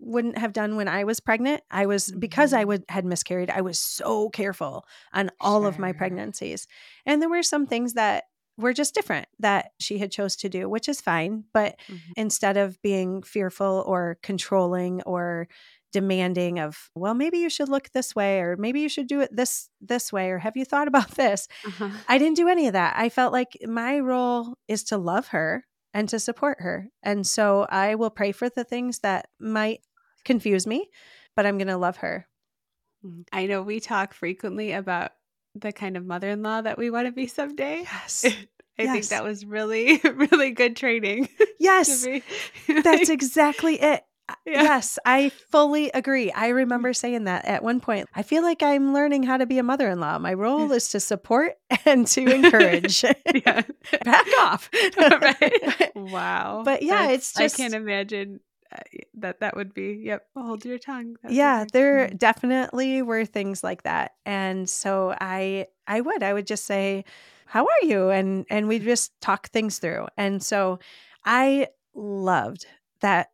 wouldn't 0.03 0.37
have 0.37 0.53
done 0.53 0.77
when 0.77 0.89
I 0.89 1.05
was 1.05 1.21
pregnant. 1.21 1.63
I 1.71 1.87
was 1.87 2.11
because 2.11 2.53
I 2.53 2.63
mm-hmm. 2.63 2.69
would 2.69 2.85
had 2.89 3.05
miscarried. 3.05 3.51
I 3.51 3.61
was 3.61 3.79
so 3.79 4.31
careful 4.31 4.85
on 5.13 5.31
all 5.41 5.61
sure. 5.61 5.69
of 5.69 5.79
my 5.79 5.93
pregnancies. 5.93 6.67
And 7.07 7.23
there 7.23 7.29
were 7.29 7.43
some 7.43 7.67
things 7.67 7.95
that 7.95 8.25
were 8.57 8.73
just 8.73 8.95
different 8.95 9.29
that 9.39 9.73
she 9.81 9.99
had 9.99 10.11
chose 10.11 10.37
to 10.37 10.49
do, 10.49 10.69
which 10.69 10.89
is 10.89 11.01
fine, 11.01 11.45
but 11.53 11.77
mm-hmm. 11.89 12.13
instead 12.17 12.57
of 12.57 12.81
being 12.83 13.23
fearful 13.23 13.85
or 13.87 14.19
controlling 14.23 15.03
or 15.03 15.49
demanding 15.93 16.59
of 16.59 16.89
well 16.95 17.13
maybe 17.13 17.37
you 17.37 17.51
should 17.51 17.69
look 17.69 17.91
this 17.91 18.15
way 18.15 18.41
or 18.41 18.57
maybe 18.57 18.81
you 18.81 18.89
should 18.89 19.07
do 19.07 19.21
it 19.21 19.29
this 19.31 19.69
this 19.79 20.11
way 20.11 20.31
or 20.31 20.39
have 20.39 20.57
you 20.57 20.65
thought 20.65 20.89
about 20.89 21.11
this 21.17 21.49
uh-huh. 21.67 21.91
i 22.09 22.17
didn't 22.17 22.37
do 22.37 22.49
any 22.49 22.67
of 22.67 22.73
that 22.73 22.95
i 22.97 23.11
felt 23.11 23.31
like 23.31 23.59
my 23.67 23.99
role 23.99 24.55
is 24.69 24.83
to 24.85 24.97
love 24.97 25.27
her 25.27 25.67
and 25.93 26.09
to 26.09 26.19
support 26.19 26.63
her 26.63 26.89
and 27.03 27.27
so 27.27 27.67
i 27.69 27.95
will 27.95 28.09
pray 28.09 28.33
for 28.33 28.49
the 28.49 28.65
things 28.65 29.01
that 29.01 29.29
might 29.39 29.83
confuse 30.25 30.67
me, 30.67 30.89
but 31.37 31.47
I'm 31.47 31.59
going 31.59 31.69
to 31.69 31.77
love 31.77 31.99
her. 31.99 32.27
Mm-hmm. 33.05 33.23
I 33.33 33.47
know 33.47 33.63
we 33.63 33.81
talk 33.81 34.15
frequently 34.15 34.73
about 34.73 35.13
the 35.55 35.73
kind 35.73 35.97
of 35.97 36.05
mother 36.05 36.31
in 36.31 36.43
law 36.43 36.61
that 36.61 36.79
we 36.79 36.91
want 36.91 37.07
to 37.07 37.13
be 37.13 37.27
someday. 37.27 37.83
Yes. 37.83 38.25
I 38.79 38.85
yes. 38.85 38.93
think 38.93 39.07
that 39.09 39.25
was 39.25 39.45
really, 39.45 40.01
really 40.15 40.51
good 40.51 40.77
training. 40.77 41.29
Yes. 41.59 42.05
That's 42.67 43.09
exactly 43.09 43.81
it. 43.81 44.03
Yeah. 44.45 44.63
Yes, 44.65 44.99
I 45.07 45.29
fully 45.29 45.93
agree. 45.93 46.33
I 46.33 46.49
mm-hmm. 46.49 46.57
remember 46.57 46.93
saying 46.93 47.25
that 47.25 47.45
at 47.45 47.63
one 47.63 47.79
point. 47.79 48.09
I 48.17 48.25
feel 48.25 48.43
like 48.43 48.65
I'm 48.65 48.93
learning 48.93 49.23
how 49.23 49.37
to 49.37 49.47
be 49.47 49.59
a 49.59 49.63
mother 49.63 49.89
in 49.89 50.01
law. 50.01 50.19
My 50.19 50.35
role 50.35 50.73
is 50.73 50.89
to 50.89 50.99
support 50.99 51.53
and 51.87 52.05
to 52.09 52.27
encourage. 52.27 53.03
Back 53.03 54.27
off. 54.41 54.69
right. 54.99 55.93
Wow. 55.95 56.63
But 56.65 56.83
yeah, 56.83 57.07
That's, 57.07 57.15
it's 57.15 57.33
just. 57.35 57.55
I 57.61 57.63
can't 57.63 57.75
imagine 57.75 58.41
that 59.15 59.41
that 59.41 59.57
would 59.57 59.75
be 59.75 60.01
yep 60.03 60.27
hold 60.37 60.65
your 60.65 60.79
tongue 60.79 61.17
That's 61.23 61.35
yeah 61.35 61.65
there 61.73 62.07
mm-hmm. 62.07 62.17
definitely 62.17 63.03
were 63.03 63.25
things 63.25 63.63
like 63.63 63.83
that 63.83 64.13
and 64.27 64.69
so 64.69 65.15
i 65.21 65.67
i 65.87 66.01
would 66.01 66.23
i 66.23 66.33
would 66.33 66.47
just 66.47 66.65
say 66.65 67.05
how 67.47 67.65
are 67.65 67.87
you? 67.87 68.09
and 68.09 68.47
and 68.49 68.67
we 68.67 68.79
just 68.79 69.13
talk 69.21 69.49
things 69.49 69.79
through 69.79 70.07
and 70.17 70.43
so 70.43 70.79
i 71.25 71.69
loved 71.95 72.67
that 73.01 73.29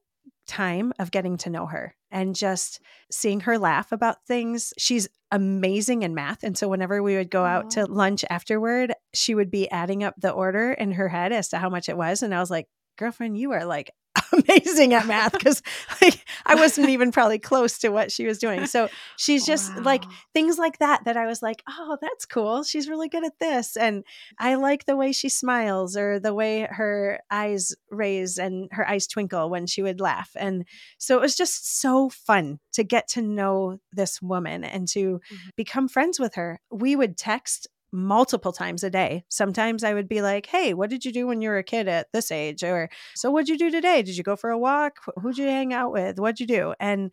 time 0.46 0.92
of 0.98 1.10
getting 1.10 1.36
to 1.36 1.50
know 1.50 1.66
her 1.66 1.94
and 2.10 2.34
just 2.34 2.80
seeing 3.12 3.40
her 3.40 3.58
laugh 3.58 3.92
about 3.92 4.24
things. 4.26 4.72
She's 4.78 5.08
amazing 5.30 6.02
in 6.02 6.14
math 6.14 6.42
and 6.42 6.56
so 6.56 6.68
whenever 6.68 7.02
we 7.02 7.14
would 7.14 7.30
go 7.30 7.44
out 7.44 7.68
to 7.68 7.84
lunch 7.84 8.24
afterward 8.30 8.94
she 9.12 9.34
would 9.34 9.50
be 9.50 9.70
adding 9.70 10.02
up 10.02 10.14
the 10.16 10.30
order 10.30 10.72
in 10.72 10.92
her 10.92 11.06
head 11.06 11.32
as 11.32 11.50
to 11.50 11.58
how 11.58 11.68
much 11.68 11.86
it 11.90 11.98
was 11.98 12.22
and 12.22 12.34
i 12.34 12.40
was 12.40 12.50
like 12.50 12.66
girlfriend 12.96 13.36
you 13.36 13.52
are 13.52 13.66
like 13.66 13.90
amazing 14.32 14.94
at 14.94 15.06
math 15.06 15.32
because 15.32 15.62
like 16.02 16.24
I 16.46 16.54
wasn't 16.54 16.88
even 16.88 17.12
probably 17.12 17.38
close 17.38 17.78
to 17.78 17.90
what 17.90 18.12
she 18.12 18.26
was 18.26 18.38
doing. 18.38 18.66
So 18.66 18.88
she's 19.16 19.46
just 19.46 19.74
wow. 19.76 19.82
like 19.82 20.04
things 20.34 20.58
like 20.58 20.78
that 20.78 21.04
that 21.04 21.16
I 21.16 21.26
was 21.26 21.42
like, 21.42 21.62
oh, 21.68 21.96
that's 22.00 22.26
cool. 22.26 22.62
She's 22.62 22.88
really 22.88 23.08
good 23.08 23.24
at 23.24 23.38
this. 23.38 23.76
And 23.76 24.04
I 24.38 24.54
like 24.54 24.84
the 24.84 24.96
way 24.96 25.12
she 25.12 25.28
smiles 25.28 25.96
or 25.96 26.18
the 26.18 26.34
way 26.34 26.68
her 26.70 27.20
eyes 27.30 27.74
raise 27.90 28.38
and 28.38 28.68
her 28.72 28.88
eyes 28.88 29.06
twinkle 29.06 29.50
when 29.50 29.66
she 29.66 29.82
would 29.82 30.00
laugh. 30.00 30.30
And 30.36 30.64
so 30.98 31.16
it 31.16 31.20
was 31.20 31.36
just 31.36 31.80
so 31.80 32.08
fun 32.08 32.58
to 32.72 32.84
get 32.84 33.08
to 33.08 33.22
know 33.22 33.78
this 33.92 34.22
woman 34.22 34.64
and 34.64 34.86
to 34.88 35.18
mm-hmm. 35.18 35.48
become 35.56 35.88
friends 35.88 36.18
with 36.18 36.34
her. 36.34 36.60
We 36.70 36.96
would 36.96 37.16
text 37.16 37.68
multiple 37.92 38.52
times 38.52 38.84
a 38.84 38.90
day. 38.90 39.24
Sometimes 39.28 39.84
I 39.84 39.94
would 39.94 40.08
be 40.08 40.22
like, 40.22 40.46
Hey, 40.46 40.74
what 40.74 40.90
did 40.90 41.04
you 41.04 41.12
do 41.12 41.26
when 41.26 41.40
you 41.40 41.48
were 41.48 41.58
a 41.58 41.62
kid 41.62 41.88
at 41.88 42.08
this 42.12 42.30
age? 42.30 42.62
Or, 42.62 42.90
So 43.14 43.30
what'd 43.30 43.48
you 43.48 43.58
do 43.58 43.70
today? 43.70 44.02
Did 44.02 44.16
you 44.16 44.22
go 44.22 44.36
for 44.36 44.50
a 44.50 44.58
walk? 44.58 44.96
Who'd 45.20 45.38
you 45.38 45.46
hang 45.46 45.72
out 45.72 45.92
with? 45.92 46.18
What'd 46.18 46.40
you 46.40 46.46
do? 46.46 46.74
And 46.78 47.10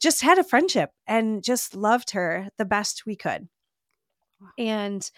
just 0.00 0.22
had 0.22 0.38
a 0.38 0.44
friendship 0.44 0.90
and 1.06 1.42
just 1.42 1.74
loved 1.74 2.10
her 2.10 2.48
the 2.56 2.64
best 2.64 3.04
we 3.06 3.16
could. 3.16 3.48
And 4.56 5.08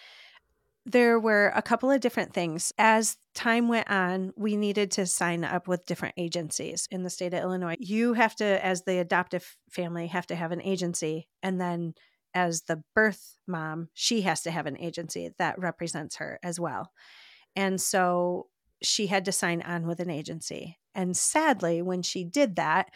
there 0.86 1.20
were 1.20 1.52
a 1.54 1.62
couple 1.62 1.90
of 1.90 2.00
different 2.00 2.32
things. 2.32 2.72
As 2.78 3.18
time 3.34 3.68
went 3.68 3.90
on, 3.90 4.32
we 4.36 4.56
needed 4.56 4.90
to 4.92 5.06
sign 5.06 5.44
up 5.44 5.68
with 5.68 5.86
different 5.86 6.14
agencies 6.16 6.88
in 6.90 7.02
the 7.02 7.10
state 7.10 7.34
of 7.34 7.42
Illinois. 7.42 7.76
You 7.78 8.14
have 8.14 8.34
to, 8.36 8.64
as 8.64 8.82
the 8.82 8.98
adoptive 8.98 9.56
family, 9.68 10.06
have 10.06 10.26
to 10.28 10.34
have 10.34 10.52
an 10.52 10.62
agency 10.62 11.28
and 11.42 11.60
then 11.60 11.94
as 12.34 12.62
the 12.62 12.82
birth 12.94 13.36
mom, 13.46 13.88
she 13.94 14.22
has 14.22 14.42
to 14.42 14.50
have 14.50 14.66
an 14.66 14.78
agency 14.78 15.30
that 15.38 15.58
represents 15.58 16.16
her 16.16 16.38
as 16.42 16.60
well. 16.60 16.92
And 17.56 17.80
so 17.80 18.46
she 18.82 19.08
had 19.08 19.24
to 19.26 19.32
sign 19.32 19.62
on 19.62 19.86
with 19.86 20.00
an 20.00 20.10
agency. 20.10 20.78
And 20.94 21.16
sadly, 21.16 21.82
when 21.82 22.02
she 22.02 22.24
did 22.24 22.56
that, 22.56 22.90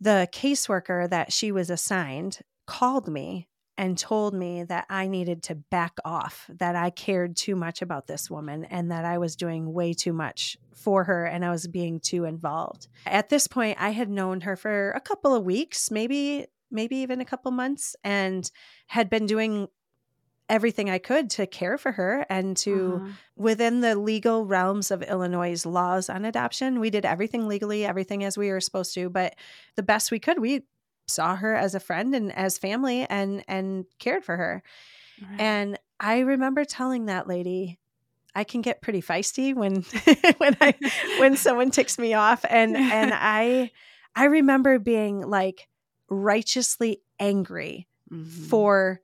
the 0.00 0.28
caseworker 0.32 1.08
that 1.08 1.32
she 1.32 1.52
was 1.52 1.70
assigned 1.70 2.40
called 2.66 3.08
me 3.08 3.48
and 3.78 3.98
told 3.98 4.32
me 4.34 4.64
that 4.64 4.86
I 4.88 5.06
needed 5.06 5.42
to 5.44 5.54
back 5.54 5.96
off, 6.04 6.48
that 6.58 6.76
I 6.76 6.90
cared 6.90 7.36
too 7.36 7.56
much 7.56 7.82
about 7.82 8.06
this 8.06 8.30
woman 8.30 8.64
and 8.64 8.90
that 8.90 9.04
I 9.04 9.18
was 9.18 9.36
doing 9.36 9.72
way 9.72 9.92
too 9.92 10.12
much 10.12 10.56
for 10.74 11.04
her 11.04 11.26
and 11.26 11.44
I 11.44 11.50
was 11.50 11.66
being 11.66 12.00
too 12.00 12.24
involved. 12.24 12.88
At 13.04 13.28
this 13.28 13.46
point, 13.46 13.76
I 13.80 13.90
had 13.90 14.08
known 14.08 14.42
her 14.42 14.56
for 14.56 14.92
a 14.92 15.00
couple 15.00 15.34
of 15.34 15.44
weeks, 15.44 15.90
maybe 15.90 16.46
maybe 16.70 16.96
even 16.96 17.20
a 17.20 17.24
couple 17.24 17.50
months, 17.50 17.96
and 18.04 18.50
had 18.86 19.10
been 19.10 19.26
doing 19.26 19.68
everything 20.48 20.88
I 20.88 20.98
could 20.98 21.30
to 21.30 21.46
care 21.46 21.76
for 21.76 21.92
her 21.92 22.24
and 22.30 22.56
to 22.58 23.00
uh-huh. 23.02 23.12
within 23.36 23.80
the 23.80 23.96
legal 23.96 24.46
realms 24.46 24.90
of 24.90 25.02
Illinois' 25.02 25.66
laws 25.66 26.08
on 26.08 26.24
adoption. 26.24 26.78
We 26.78 26.90
did 26.90 27.04
everything 27.04 27.48
legally, 27.48 27.84
everything 27.84 28.22
as 28.22 28.38
we 28.38 28.50
were 28.50 28.60
supposed 28.60 28.94
to, 28.94 29.10
but 29.10 29.34
the 29.74 29.82
best 29.82 30.10
we 30.10 30.20
could. 30.20 30.38
We 30.38 30.62
saw 31.08 31.36
her 31.36 31.54
as 31.54 31.74
a 31.74 31.80
friend 31.80 32.14
and 32.14 32.32
as 32.32 32.58
family 32.58 33.06
and 33.08 33.44
and 33.48 33.86
cared 33.98 34.24
for 34.24 34.36
her. 34.36 34.62
Right. 35.20 35.40
And 35.40 35.78
I 35.98 36.20
remember 36.20 36.64
telling 36.64 37.06
that 37.06 37.26
lady, 37.26 37.78
I 38.34 38.44
can 38.44 38.60
get 38.60 38.82
pretty 38.82 39.02
feisty 39.02 39.54
when 39.54 39.82
when 40.38 40.56
I 40.60 40.74
when 41.18 41.36
someone 41.36 41.70
ticks 41.70 41.98
me 41.98 42.14
off 42.14 42.44
and 42.48 42.76
and 42.76 43.12
I 43.14 43.70
I 44.14 44.24
remember 44.24 44.78
being 44.78 45.20
like 45.20 45.68
righteously 46.08 47.00
angry 47.18 47.86
mm-hmm. 48.10 48.44
for 48.46 49.00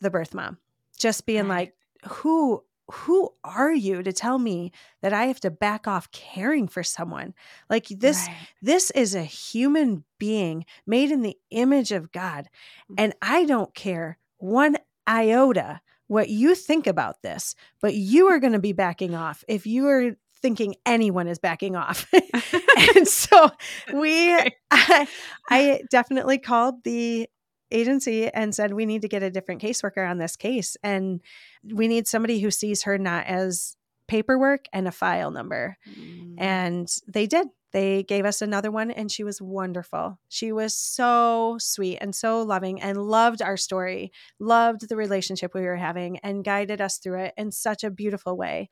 the 0.00 0.10
birth 0.10 0.34
mom. 0.34 0.58
Just 0.98 1.26
being 1.26 1.48
right. 1.48 1.72
like, 2.04 2.12
who 2.12 2.62
who 2.88 3.34
are 3.42 3.72
you 3.72 4.00
to 4.02 4.12
tell 4.12 4.38
me 4.38 4.70
that 5.02 5.12
I 5.12 5.24
have 5.24 5.40
to 5.40 5.50
back 5.50 5.88
off 5.88 6.10
caring 6.12 6.68
for 6.68 6.82
someone? 6.82 7.34
Like 7.68 7.88
this 7.88 8.26
right. 8.26 8.36
this 8.62 8.90
is 8.92 9.14
a 9.14 9.24
human 9.24 10.04
being 10.18 10.64
made 10.86 11.10
in 11.10 11.22
the 11.22 11.36
image 11.50 11.92
of 11.92 12.12
God. 12.12 12.48
Mm. 12.90 12.94
And 12.98 13.14
I 13.20 13.44
don't 13.44 13.74
care 13.74 14.18
one 14.38 14.76
iota 15.08 15.80
what 16.08 16.28
you 16.28 16.54
think 16.54 16.86
about 16.86 17.22
this, 17.22 17.54
but 17.80 17.94
you 17.94 18.28
are 18.28 18.38
going 18.38 18.52
to 18.52 18.58
be 18.58 18.72
backing 18.72 19.14
off 19.14 19.42
if 19.48 19.66
you 19.66 19.88
are 19.88 20.16
thinking 20.40 20.76
anyone 20.84 21.28
is 21.28 21.38
backing 21.38 21.76
off. 21.76 22.06
and 22.96 23.08
so 23.08 23.50
we, 23.92 24.34
I, 24.70 25.08
I 25.50 25.82
definitely 25.90 26.38
called 26.38 26.84
the 26.84 27.28
agency 27.70 28.28
and 28.28 28.54
said, 28.54 28.72
we 28.72 28.86
need 28.86 29.02
to 29.02 29.08
get 29.08 29.22
a 29.22 29.30
different 29.30 29.62
caseworker 29.62 30.08
on 30.08 30.18
this 30.18 30.36
case. 30.36 30.76
And 30.82 31.20
we 31.64 31.88
need 31.88 32.06
somebody 32.06 32.40
who 32.40 32.50
sees 32.50 32.84
her 32.84 32.98
not 32.98 33.26
as 33.26 33.76
paperwork 34.08 34.66
and 34.72 34.86
a 34.86 34.92
file 34.92 35.30
number. 35.30 35.76
Mm. 35.88 36.34
And 36.38 36.96
they 37.08 37.26
did. 37.26 37.48
They 37.72 38.04
gave 38.04 38.24
us 38.24 38.40
another 38.40 38.70
one, 38.70 38.90
and 38.90 39.12
she 39.12 39.22
was 39.22 39.42
wonderful. 39.42 40.18
She 40.28 40.50
was 40.50 40.72
so 40.72 41.56
sweet 41.58 41.98
and 42.00 42.14
so 42.14 42.40
loving 42.42 42.80
and 42.80 42.96
loved 42.96 43.42
our 43.42 43.58
story, 43.58 44.12
loved 44.38 44.88
the 44.88 44.96
relationship 44.96 45.52
we 45.52 45.62
were 45.62 45.76
having, 45.76 46.18
and 46.18 46.44
guided 46.44 46.80
us 46.80 46.96
through 46.96 47.24
it 47.24 47.34
in 47.36 47.50
such 47.50 47.84
a 47.84 47.90
beautiful 47.90 48.34
way. 48.34 48.70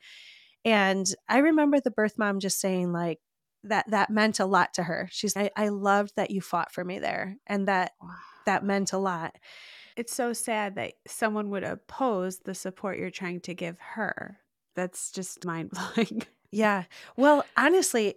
And 0.64 1.06
I 1.28 1.38
remember 1.38 1.80
the 1.80 1.90
birth 1.90 2.18
mom 2.18 2.40
just 2.40 2.60
saying, 2.60 2.92
like, 2.92 3.20
that 3.64 3.90
that 3.90 4.10
meant 4.10 4.40
a 4.40 4.46
lot 4.46 4.74
to 4.74 4.82
her. 4.82 5.08
She's 5.10 5.36
I, 5.36 5.50
I 5.56 5.68
loved 5.68 6.12
that 6.16 6.30
you 6.30 6.40
fought 6.40 6.72
for 6.72 6.84
me 6.84 6.98
there 6.98 7.36
and 7.46 7.66
that 7.66 7.92
wow. 8.00 8.10
that 8.46 8.64
meant 8.64 8.92
a 8.92 8.98
lot. 8.98 9.36
It's 9.96 10.14
so 10.14 10.32
sad 10.32 10.74
that 10.74 10.94
someone 11.06 11.50
would 11.50 11.64
oppose 11.64 12.40
the 12.40 12.54
support 12.54 12.98
you're 12.98 13.10
trying 13.10 13.40
to 13.40 13.54
give 13.54 13.78
her. 13.80 14.38
That's 14.74 15.10
just 15.12 15.44
mind 15.44 15.70
blowing. 15.70 16.22
Yeah. 16.50 16.84
Well, 17.16 17.44
honestly, 17.56 18.14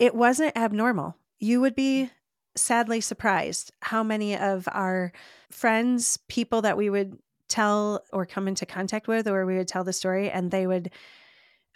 it 0.00 0.12
wasn't 0.12 0.56
abnormal. 0.56 1.16
You 1.38 1.60
would 1.60 1.76
be 1.76 2.10
sadly 2.56 3.00
surprised 3.00 3.70
how 3.80 4.02
many 4.02 4.36
of 4.36 4.68
our 4.72 5.12
friends, 5.52 6.18
people 6.26 6.62
that 6.62 6.76
we 6.76 6.90
would 6.90 7.16
tell 7.46 8.02
or 8.12 8.26
come 8.26 8.48
into 8.48 8.66
contact 8.66 9.06
with, 9.06 9.28
or 9.28 9.46
we 9.46 9.56
would 9.56 9.68
tell 9.68 9.84
the 9.84 9.92
story, 9.92 10.28
and 10.28 10.50
they 10.50 10.66
would 10.66 10.90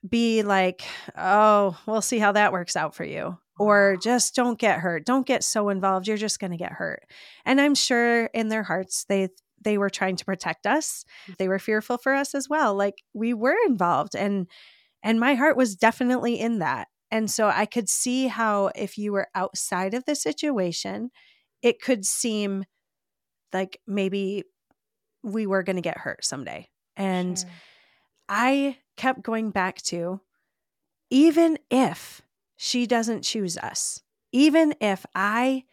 be 0.09 0.43
like, 0.43 0.83
oh, 1.17 1.79
we'll 1.87 2.03
see 2.03 2.19
how 2.19 2.33
that 2.33 2.53
works 2.53 2.77
out 2.77 2.95
for 2.95 3.05
you. 3.05 3.39
Or 3.59 3.97
just 4.03 4.35
don't 4.35 4.59
get 4.59 4.81
hurt. 4.81 5.07
Don't 5.07 5.27
get 5.27 5.45
so 5.45 5.69
involved. 5.69 6.09
You're 6.09 6.17
just 6.17 6.41
going 6.41 6.51
to 6.51 6.57
get 6.57 6.73
hurt. 6.73 7.05
And 7.45 7.61
I'm 7.61 7.75
sure 7.75 8.27
in 8.27 8.49
their 8.49 8.65
hearts, 8.65 9.05
they 9.09 9.29
they 9.65 9.79
were 9.79 9.91
trying 9.91 10.17
to 10.17 10.25
protect 10.25 10.67
us. 10.67 11.05
They 11.39 11.49
were 11.49 11.59
fearful 11.59 11.97
for 11.97 12.15
us 12.15 12.35
as 12.35 12.49
well. 12.49 12.75
Like 12.75 13.03
we 13.15 13.33
were 13.33 13.57
involved 13.67 14.15
and 14.15 14.47
and 15.03 15.21
my 15.21 15.35
heart 15.35 15.57
was 15.57 15.77
definitely 15.77 16.39
in 16.39 16.59
that. 16.59 16.89
And 17.11 17.31
so 17.31 17.49
I 17.49 17.67
could 17.67 17.89
see 17.89 18.27
how 18.27 18.73
if 18.75 18.99
you 18.99 19.13
were 19.13 19.29
outside 19.35 19.95
of 19.95 20.05
the 20.05 20.17
situation, 20.17 21.11
it 21.63 21.81
could 21.81 22.05
seem 22.05 22.65
like 23.53 23.81
maybe 23.87 24.45
we 25.23 25.47
were 25.47 25.63
going 25.63 25.77
to 25.77 25.83
get 25.83 25.99
hurt 25.99 26.25
someday. 26.25 26.69
And 26.97 27.39
sure. 27.39 27.51
I 28.29 28.79
kept 28.97 29.23
going 29.23 29.51
back 29.51 29.81
to 29.83 30.21
even 31.11 31.59
if 31.71 32.23
she 32.57 32.87
doesn't 32.87 33.23
choose 33.23 33.57
us, 33.59 34.03
even 34.33 34.75
if 34.81 35.05
I 35.15 35.65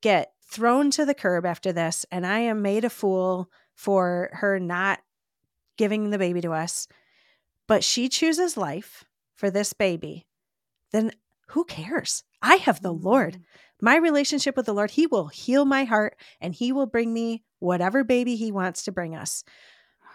get 0.00 0.32
thrown 0.42 0.90
to 0.92 1.04
the 1.04 1.14
curb 1.14 1.46
after 1.46 1.72
this 1.72 2.06
and 2.10 2.26
I 2.26 2.40
am 2.40 2.62
made 2.62 2.84
a 2.84 2.90
fool 2.90 3.50
for 3.74 4.30
her 4.32 4.58
not 4.58 5.00
giving 5.76 6.10
the 6.10 6.18
baby 6.18 6.40
to 6.40 6.52
us, 6.52 6.88
but 7.68 7.84
she 7.84 8.08
chooses 8.08 8.56
life 8.56 9.04
for 9.36 9.50
this 9.50 9.72
baby, 9.72 10.26
then 10.92 11.12
who 11.48 11.64
cares? 11.64 12.24
I 12.42 12.56
have 12.56 12.82
the 12.82 12.92
Lord. 12.92 13.34
Mm. 13.34 13.42
My 13.82 13.96
relationship 13.96 14.56
with 14.56 14.66
the 14.66 14.74
Lord, 14.74 14.90
He 14.90 15.06
will 15.06 15.28
heal 15.28 15.64
my 15.64 15.84
heart 15.84 16.16
and 16.40 16.54
He 16.54 16.72
will 16.72 16.86
bring 16.86 17.12
me 17.12 17.42
whatever 17.58 18.04
baby 18.04 18.36
He 18.36 18.52
wants 18.52 18.82
to 18.84 18.92
bring 18.92 19.14
us. 19.16 19.44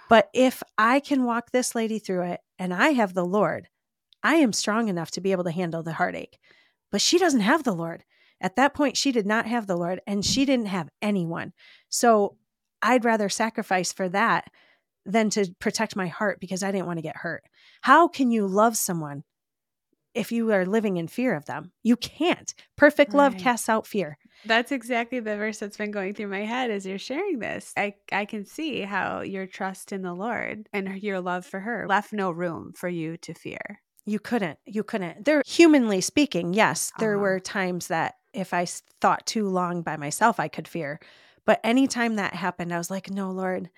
But 0.10 0.30
if 0.34 0.62
I 0.78 1.00
can 1.00 1.24
walk 1.24 1.52
this 1.52 1.74
lady 1.74 1.98
through 1.98 2.24
it 2.24 2.42
and 2.58 2.74
I 2.74 2.90
have 2.90 3.14
the 3.14 3.26
Lord, 3.26 3.68
I 4.24 4.36
am 4.36 4.54
strong 4.54 4.88
enough 4.88 5.12
to 5.12 5.22
be 5.22 5.32
able 5.32 5.44
to 5.44 5.52
handle 5.52 5.84
the 5.84 5.94
heartache. 5.94 6.40
But 6.92 7.02
she 7.02 7.18
doesn't 7.18 7.42
have 7.42 7.64
the 7.64 7.74
Lord. 7.74 8.04
At 8.42 8.56
that 8.56 8.74
point, 8.74 8.98
she 8.98 9.12
did 9.12 9.26
not 9.26 9.46
have 9.46 9.68
the 9.68 9.78
Lord 9.78 10.02
and 10.08 10.26
she 10.26 10.46
didn't 10.46 10.68
have 10.68 10.90
anyone. 11.02 11.54
So 11.90 12.38
I'd 12.82 13.06
rather 13.06 13.30
sacrifice 13.30 13.94
for 13.94 14.10
that 14.10 14.50
than 15.06 15.30
to 15.32 15.54
protect 15.60 15.96
my 15.96 16.08
heart 16.08 16.40
because 16.40 16.64
I 16.64 16.72
didn't 16.72 16.88
want 16.88 16.98
to 16.98 17.04
get 17.04 17.18
hurt. 17.18 17.44
How 17.82 18.08
can 18.08 18.32
you 18.32 18.48
love 18.48 18.76
someone 18.76 19.24
if 20.14 20.32
you 20.32 20.52
are 20.52 20.66
living 20.66 20.98
in 20.98 21.08
fear 21.08 21.36
of 21.36 21.46
them? 21.46 21.72
You 21.84 21.96
can't. 21.96 22.54
Perfect 22.76 23.14
love 23.14 23.34
right. 23.34 23.42
casts 23.42 23.70
out 23.70 23.88
fear. 23.88 24.18
That's 24.46 24.72
exactly 24.72 25.20
the 25.20 25.38
verse 25.38 25.60
that's 25.60 25.78
been 25.78 25.92
going 25.92 26.14
through 26.14 26.28
my 26.28 26.46
head 26.46 26.72
as 26.72 26.86
you're 26.86 26.98
sharing 27.00 27.40
this. 27.40 27.74
I, 27.76 27.96
I 28.12 28.26
can 28.26 28.46
see 28.46 28.82
how 28.82 29.22
your 29.22 29.48
trust 29.48 29.92
in 29.92 30.02
the 30.02 30.14
Lord 30.14 30.68
and 30.74 31.02
your 31.02 31.20
love 31.22 31.46
for 31.46 31.60
her 31.60 31.86
left 31.88 32.14
no 32.14 32.32
room 32.32 32.74
for 32.76 32.90
you 32.90 33.18
to 33.18 33.34
fear. 33.34 33.82
You 34.06 34.20
couldn't. 34.20 34.60
You 34.66 34.84
couldn't. 34.84 35.26
There, 35.26 35.42
humanly 35.46 36.02
speaking, 36.02 36.54
yes, 36.54 36.92
there 37.00 37.16
uh-huh. 37.16 37.22
were 37.22 37.40
times 37.40 37.88
that 37.88 38.16
if 38.34 38.54
I 38.54 38.66
thought 39.02 39.26
too 39.26 39.50
long 39.50 39.82
by 39.82 39.98
myself, 39.98 40.40
I 40.40 40.48
could 40.48 40.68
fear. 40.68 41.00
But 41.46 41.60
anytime 41.64 42.16
that 42.16 42.34
happened, 42.34 42.74
I 42.74 42.78
was 42.78 42.92
like, 42.92 43.10
no, 43.10 43.32
Lord, 43.32 43.70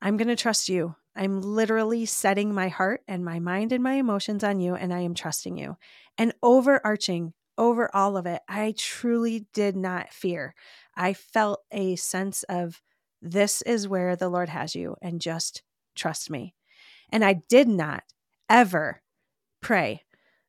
I'm 0.00 0.16
going 0.16 0.28
to 0.28 0.36
trust 0.36 0.68
you. 0.68 0.94
I'm 1.16 1.40
literally 1.40 2.06
setting 2.06 2.54
my 2.54 2.68
heart 2.68 3.02
and 3.08 3.24
my 3.24 3.40
mind 3.40 3.72
and 3.72 3.82
my 3.82 3.94
emotions 3.94 4.44
on 4.44 4.60
you, 4.60 4.74
and 4.74 4.94
I 4.94 5.00
am 5.00 5.14
trusting 5.14 5.58
you. 5.58 5.76
And 6.16 6.32
overarching 6.42 7.34
over 7.58 7.94
all 7.94 8.16
of 8.16 8.24
it, 8.24 8.40
I 8.48 8.72
truly 8.78 9.46
did 9.52 9.76
not 9.76 10.12
fear. 10.12 10.54
I 10.96 11.12
felt 11.12 11.62
a 11.70 11.96
sense 11.96 12.44
of 12.44 12.80
this 13.20 13.62
is 13.62 13.88
where 13.88 14.16
the 14.16 14.28
Lord 14.28 14.48
has 14.48 14.74
you, 14.74 14.96
and 15.02 15.20
just 15.20 15.62
trust 15.96 16.30
me. 16.30 16.54
And 17.10 17.24
I 17.24 17.42
did 17.48 17.68
not 17.68 18.04
ever 18.48 19.02
pray 19.60 20.04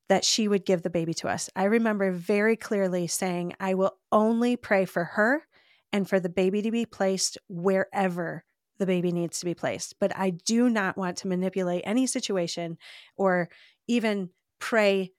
that 0.08 0.24
she 0.24 0.48
would 0.48 0.66
give 0.66 0.82
the 0.82 0.90
baby 0.90 1.14
to 1.16 1.28
us. 1.28 1.50
I 1.56 1.66
remember 1.66 2.12
very 2.12 2.56
clearly 2.56 3.08
saying, 3.08 3.54
I 3.60 3.74
will 3.74 3.98
only 4.12 4.56
pray 4.56 4.86
for 4.86 5.04
her 5.04 5.44
and 5.92 6.08
for 6.08 6.20
the 6.20 6.30
baby 6.30 6.62
to 6.62 6.72
be 6.72 6.86
placed 6.86 7.38
wherever 7.48 8.44
the 8.78 8.86
baby 8.86 9.12
needs 9.12 9.40
to 9.40 9.46
be 9.46 9.54
placed. 9.54 9.96
But 10.00 10.16
I 10.16 10.32
do 10.32 10.70
not 10.70 10.98
want 10.98 11.18
to 11.18 11.28
manipulate 11.28 11.84
any 11.86 12.08
situation 12.08 12.78
or 13.18 13.50
even 13.88 14.30
pray 14.60 15.12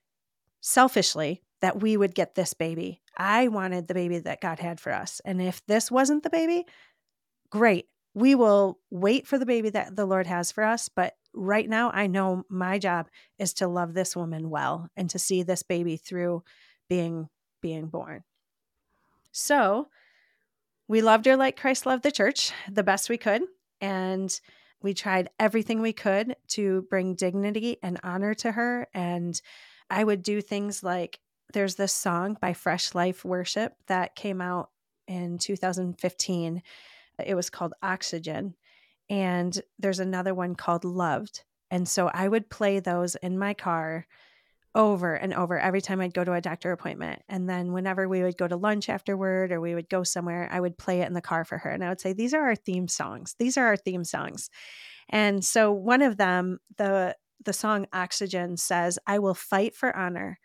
selfishly 0.61 1.41
that 1.61 1.81
we 1.81 1.95
would 1.95 2.15
get 2.15 2.35
this 2.35 2.53
baby. 2.53 3.01
I 3.17 3.47
wanted 3.47 3.87
the 3.87 3.93
baby 3.93 4.19
that 4.19 4.41
God 4.41 4.59
had 4.59 4.79
for 4.79 4.91
us. 4.91 5.21
And 5.23 5.41
if 5.41 5.65
this 5.67 5.91
wasn't 5.91 6.23
the 6.23 6.29
baby, 6.29 6.65
great. 7.49 7.87
We 8.13 8.35
will 8.35 8.79
wait 8.89 9.27
for 9.27 9.37
the 9.37 9.45
baby 9.45 9.69
that 9.69 9.95
the 9.95 10.05
Lord 10.05 10.27
has 10.27 10.51
for 10.51 10.63
us. 10.63 10.89
But 10.89 11.15
right 11.33 11.69
now, 11.69 11.91
I 11.91 12.07
know 12.07 12.43
my 12.49 12.77
job 12.77 13.07
is 13.39 13.53
to 13.55 13.67
love 13.67 13.93
this 13.93 14.15
woman 14.15 14.49
well 14.49 14.89
and 14.97 15.09
to 15.11 15.19
see 15.19 15.43
this 15.43 15.63
baby 15.63 15.97
through 15.97 16.43
being 16.89 17.29
being 17.61 17.87
born. 17.87 18.23
So 19.31 19.87
we 20.87 21.01
loved 21.01 21.25
her 21.25 21.37
like 21.37 21.59
Christ 21.59 21.85
loved 21.85 22.03
the 22.03 22.11
church 22.11 22.51
the 22.69 22.83
best 22.83 23.07
we 23.07 23.17
could. 23.17 23.43
And 23.79 24.37
we 24.81 24.93
tried 24.93 25.29
everything 25.39 25.79
we 25.79 25.93
could 25.93 26.35
to 26.49 26.81
bring 26.89 27.15
dignity 27.15 27.77
and 27.83 27.99
honor 28.03 28.33
to 28.35 28.51
her. 28.51 28.87
And 28.93 29.39
I 29.89 30.03
would 30.03 30.23
do 30.23 30.41
things 30.41 30.83
like 30.83 31.19
there's 31.53 31.75
this 31.75 31.93
song 31.93 32.37
by 32.39 32.53
Fresh 32.53 32.95
Life 32.95 33.25
Worship 33.25 33.73
that 33.87 34.15
came 34.15 34.41
out 34.41 34.69
in 35.07 35.37
2015. 35.37 36.61
It 37.25 37.35
was 37.35 37.49
called 37.49 37.73
Oxygen. 37.81 38.55
And 39.09 39.59
there's 39.77 39.99
another 39.99 40.33
one 40.33 40.55
called 40.55 40.85
Loved. 40.85 41.43
And 41.69 41.87
so 41.87 42.09
I 42.13 42.27
would 42.27 42.49
play 42.49 42.79
those 42.79 43.15
in 43.15 43.37
my 43.37 43.53
car 43.53 44.07
over 44.73 45.15
and 45.15 45.33
over 45.33 45.59
every 45.59 45.81
time 45.81 45.99
I'd 45.99 46.13
go 46.13 46.23
to 46.23 46.33
a 46.33 46.41
doctor 46.41 46.71
appointment. 46.71 47.21
And 47.27 47.49
then 47.49 47.73
whenever 47.73 48.07
we 48.07 48.23
would 48.23 48.37
go 48.37 48.47
to 48.47 48.55
lunch 48.55 48.87
afterward 48.87 49.51
or 49.51 49.59
we 49.59 49.75
would 49.75 49.89
go 49.89 50.03
somewhere, 50.03 50.47
I 50.51 50.59
would 50.59 50.77
play 50.77 51.01
it 51.01 51.07
in 51.07 51.13
the 51.13 51.21
car 51.21 51.43
for 51.43 51.57
her. 51.57 51.69
And 51.69 51.83
I 51.83 51.89
would 51.89 51.99
say, 51.99 52.13
These 52.13 52.33
are 52.33 52.41
our 52.41 52.55
theme 52.55 52.87
songs. 52.87 53.35
These 53.37 53.57
are 53.57 53.65
our 53.65 53.77
theme 53.77 54.05
songs. 54.05 54.49
And 55.09 55.43
so 55.43 55.71
one 55.73 56.01
of 56.01 56.17
them, 56.17 56.59
the 56.77 57.15
the 57.43 57.53
song 57.53 57.87
Oxygen 57.91 58.55
says, 58.55 58.99
I 59.07 59.19
will 59.19 59.33
fight 59.33 59.75
for 59.75 59.95
honor. 59.95 60.39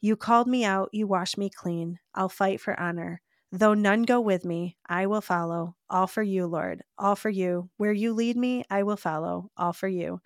You 0.00 0.16
called 0.16 0.46
me 0.46 0.64
out, 0.64 0.88
you 0.92 1.06
washed 1.06 1.36
me 1.36 1.50
clean. 1.50 1.98
I'll 2.14 2.28
fight 2.28 2.60
for 2.60 2.78
honor. 2.78 3.20
Though 3.52 3.74
none 3.74 4.02
go 4.04 4.20
with 4.20 4.44
me, 4.44 4.76
I 4.88 5.06
will 5.06 5.20
follow. 5.20 5.76
All 5.88 6.06
for 6.06 6.22
you, 6.22 6.46
Lord, 6.46 6.82
all 6.96 7.16
for 7.16 7.30
you. 7.30 7.68
Where 7.76 7.92
you 7.92 8.12
lead 8.12 8.36
me, 8.36 8.64
I 8.70 8.84
will 8.84 8.96
follow. 8.96 9.50
All 9.56 9.72
for 9.72 9.88
you. 9.88 10.20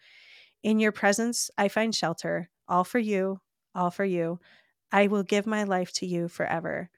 In 0.63 0.79
your 0.79 0.93
presence, 0.93 1.51
I 1.57 1.69
find 1.69 1.95
shelter. 1.95 2.51
All 2.69 2.85
for 2.85 2.99
you, 2.99 3.41
all 3.75 3.91
for 3.91 4.05
you. 4.05 4.41
I 4.93 5.09
will 5.09 5.23
give 5.23 5.47
my 5.47 5.65
life 5.65 5.93
to 5.95 6.07
you 6.07 6.29
forever. 6.29 6.91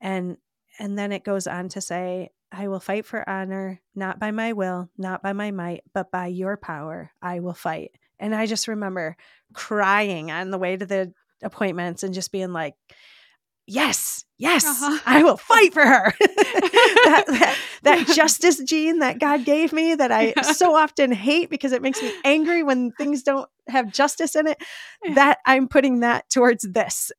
And 0.00 0.36
and 0.78 0.98
then 0.98 1.12
it 1.12 1.24
goes 1.24 1.46
on 1.46 1.68
to 1.70 1.80
say, 1.80 2.30
I 2.50 2.68
will 2.68 2.80
fight 2.80 3.04
for 3.04 3.28
honor, 3.28 3.80
not 3.94 4.18
by 4.18 4.30
my 4.30 4.52
will, 4.52 4.90
not 4.96 5.22
by 5.22 5.32
my 5.32 5.50
might, 5.50 5.82
but 5.92 6.10
by 6.10 6.28
your 6.28 6.56
power. 6.56 7.12
I 7.20 7.40
will 7.40 7.54
fight. 7.54 7.92
And 8.18 8.34
I 8.34 8.46
just 8.46 8.68
remember 8.68 9.16
crying 9.52 10.30
on 10.30 10.50
the 10.50 10.58
way 10.58 10.76
to 10.76 10.86
the 10.86 11.12
appointments 11.44 12.02
and 12.02 12.14
just 12.14 12.32
being 12.32 12.52
like, 12.52 12.74
yes, 13.66 14.24
yes, 14.38 14.64
uh-huh. 14.64 14.98
I 15.06 15.22
will 15.22 15.36
fight 15.36 15.72
for 15.72 15.84
her. 15.84 16.12
that, 16.20 17.24
that, 17.28 17.58
that, 17.82 18.06
justice 18.08 18.62
gene 18.64 18.98
that 19.00 19.18
God 19.18 19.44
gave 19.44 19.72
me 19.72 19.94
that 19.94 20.12
I 20.12 20.32
so 20.42 20.74
often 20.74 21.12
hate 21.12 21.50
because 21.50 21.72
it 21.72 21.82
makes 21.82 22.02
me 22.02 22.12
angry 22.24 22.62
when 22.62 22.92
things 22.92 23.22
don't 23.22 23.48
have 23.68 23.92
justice 23.92 24.36
in 24.36 24.46
it, 24.46 24.62
that 25.14 25.38
I'm 25.46 25.68
putting 25.68 26.00
that 26.00 26.28
towards 26.30 26.66
this. 26.68 27.12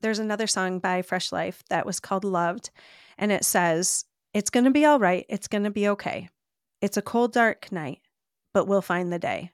There's 0.00 0.18
another 0.18 0.46
song 0.46 0.78
by 0.78 1.02
Fresh 1.02 1.32
Life 1.32 1.62
that 1.70 1.86
was 1.86 2.00
called 2.00 2.24
Loved, 2.24 2.70
and 3.16 3.32
it 3.32 3.44
says, 3.44 4.04
It's 4.34 4.50
going 4.50 4.64
to 4.64 4.70
be 4.70 4.84
all 4.84 4.98
right. 4.98 5.24
It's 5.28 5.48
going 5.48 5.64
to 5.64 5.70
be 5.70 5.88
okay. 5.88 6.28
It's 6.82 6.98
a 6.98 7.02
cold, 7.02 7.32
dark 7.32 7.72
night, 7.72 8.00
but 8.52 8.66
we'll 8.66 8.82
find 8.82 9.12
the 9.12 9.18
day. 9.18 9.52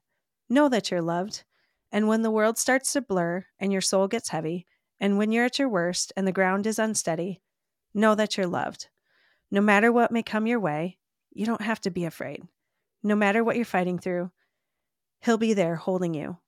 Know 0.50 0.68
that 0.68 0.90
you're 0.90 1.00
loved. 1.00 1.44
And 1.92 2.08
when 2.08 2.22
the 2.22 2.30
world 2.30 2.56
starts 2.56 2.92
to 2.94 3.02
blur 3.02 3.44
and 3.60 3.70
your 3.70 3.82
soul 3.82 4.08
gets 4.08 4.30
heavy, 4.30 4.66
and 4.98 5.18
when 5.18 5.30
you're 5.30 5.44
at 5.44 5.58
your 5.58 5.68
worst 5.68 6.12
and 6.16 6.26
the 6.26 6.32
ground 6.32 6.66
is 6.66 6.78
unsteady, 6.78 7.42
know 7.92 8.14
that 8.14 8.36
you're 8.36 8.46
loved. 8.46 8.88
No 9.50 9.60
matter 9.60 9.92
what 9.92 10.10
may 10.10 10.22
come 10.22 10.46
your 10.46 10.58
way, 10.58 10.98
you 11.34 11.44
don't 11.44 11.60
have 11.60 11.80
to 11.82 11.90
be 11.90 12.06
afraid. 12.06 12.42
No 13.02 13.14
matter 13.14 13.44
what 13.44 13.56
you're 13.56 13.64
fighting 13.66 13.98
through, 13.98 14.30
He'll 15.20 15.38
be 15.38 15.52
there 15.52 15.76
holding 15.76 16.14
you. 16.14 16.38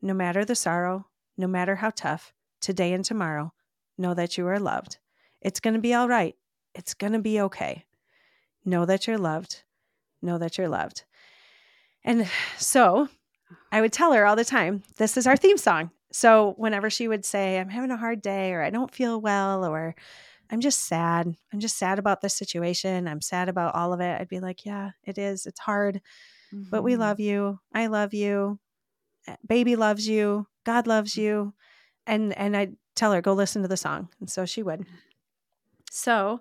No 0.00 0.14
matter 0.14 0.44
the 0.44 0.54
sorrow, 0.54 1.08
no 1.36 1.46
matter 1.46 1.76
how 1.76 1.90
tough, 1.90 2.32
today 2.60 2.92
and 2.92 3.04
tomorrow, 3.04 3.52
know 3.98 4.14
that 4.14 4.38
you 4.38 4.46
are 4.46 4.58
loved. 4.58 4.98
It's 5.40 5.60
going 5.60 5.74
to 5.74 5.80
be 5.80 5.92
all 5.92 6.08
right. 6.08 6.36
It's 6.74 6.94
going 6.94 7.12
to 7.12 7.18
be 7.18 7.40
okay. 7.40 7.84
Know 8.64 8.86
that 8.86 9.06
you're 9.06 9.18
loved. 9.18 9.64
Know 10.22 10.38
that 10.38 10.56
you're 10.56 10.68
loved. 10.68 11.04
And 12.04 12.28
so 12.58 13.08
I 13.70 13.80
would 13.80 13.92
tell 13.92 14.12
her 14.12 14.26
all 14.26 14.36
the 14.36 14.44
time, 14.44 14.82
this 14.96 15.16
is 15.16 15.26
our 15.26 15.36
theme 15.36 15.58
song. 15.58 15.90
So 16.12 16.54
whenever 16.56 16.90
she 16.90 17.08
would 17.08 17.24
say, 17.24 17.58
I'm 17.58 17.70
having 17.70 17.90
a 17.90 17.96
hard 17.96 18.20
day, 18.20 18.52
or 18.52 18.62
I 18.62 18.70
don't 18.70 18.94
feel 18.94 19.20
well, 19.20 19.64
or 19.64 19.94
I'm 20.50 20.60
just 20.60 20.86
sad. 20.86 21.34
I'm 21.52 21.60
just 21.60 21.78
sad 21.78 21.98
about 21.98 22.20
this 22.20 22.34
situation. 22.34 23.08
I'm 23.08 23.22
sad 23.22 23.48
about 23.48 23.74
all 23.74 23.92
of 23.92 24.00
it. 24.00 24.20
I'd 24.20 24.28
be 24.28 24.40
like, 24.40 24.66
yeah, 24.66 24.90
it 25.04 25.16
is. 25.16 25.46
It's 25.46 25.60
hard, 25.60 26.02
mm-hmm. 26.52 26.68
but 26.70 26.82
we 26.82 26.92
mm-hmm. 26.92 27.00
love 27.00 27.20
you. 27.20 27.58
I 27.72 27.86
love 27.86 28.12
you. 28.12 28.58
Baby 29.46 29.76
loves 29.76 30.06
you. 30.06 30.46
God 30.64 30.86
loves 30.86 31.16
you. 31.16 31.54
And 32.06 32.36
and 32.36 32.56
I'd 32.56 32.76
tell 32.94 33.12
her, 33.12 33.22
go 33.22 33.32
listen 33.32 33.62
to 33.62 33.68
the 33.68 33.76
song. 33.76 34.08
And 34.20 34.28
so 34.28 34.44
she 34.44 34.62
would. 34.62 34.84
So 35.90 36.40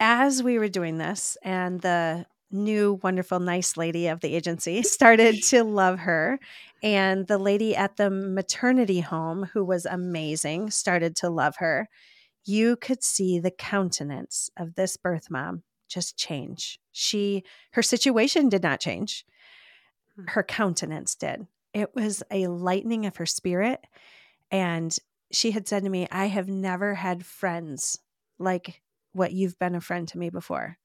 as 0.00 0.42
we 0.42 0.58
were 0.58 0.68
doing 0.68 0.98
this 0.98 1.36
and 1.42 1.80
the 1.80 2.26
new 2.50 2.98
wonderful 3.02 3.40
nice 3.40 3.76
lady 3.76 4.06
of 4.08 4.20
the 4.20 4.34
agency 4.34 4.82
started 4.84 5.42
to 5.44 5.64
love 5.64 6.00
her 6.00 6.38
and 6.82 7.26
the 7.26 7.38
lady 7.38 7.74
at 7.76 7.96
the 7.96 8.10
maternity 8.10 9.00
home 9.00 9.44
who 9.52 9.64
was 9.64 9.86
amazing 9.86 10.70
started 10.70 11.16
to 11.16 11.28
love 11.28 11.56
her. 11.56 11.88
You 12.44 12.76
could 12.76 13.02
see 13.02 13.38
the 13.38 13.50
countenance 13.50 14.50
of 14.56 14.74
this 14.74 14.96
birth 14.96 15.30
mom 15.30 15.62
just 15.88 16.16
change. 16.16 16.78
She 16.92 17.44
her 17.72 17.82
situation 17.82 18.48
did 18.48 18.62
not 18.62 18.80
change. 18.80 19.24
Hmm. 20.16 20.24
her 20.28 20.42
countenance 20.42 21.14
did. 21.14 21.46
It 21.74 21.94
was 21.94 22.22
a 22.30 22.46
lightening 22.46 23.06
of 23.06 23.16
her 23.16 23.26
spirit 23.26 23.80
and 24.50 24.96
she 25.30 25.50
had 25.50 25.68
said 25.68 25.84
to 25.84 25.90
me 25.90 26.08
i 26.10 26.26
have 26.26 26.48
never 26.48 26.94
had 26.94 27.24
friends 27.24 27.98
like 28.38 28.80
what 29.12 29.32
you've 29.32 29.58
been 29.58 29.74
a 29.74 29.80
friend 29.80 30.08
to 30.08 30.18
me 30.18 30.30
before 30.30 30.78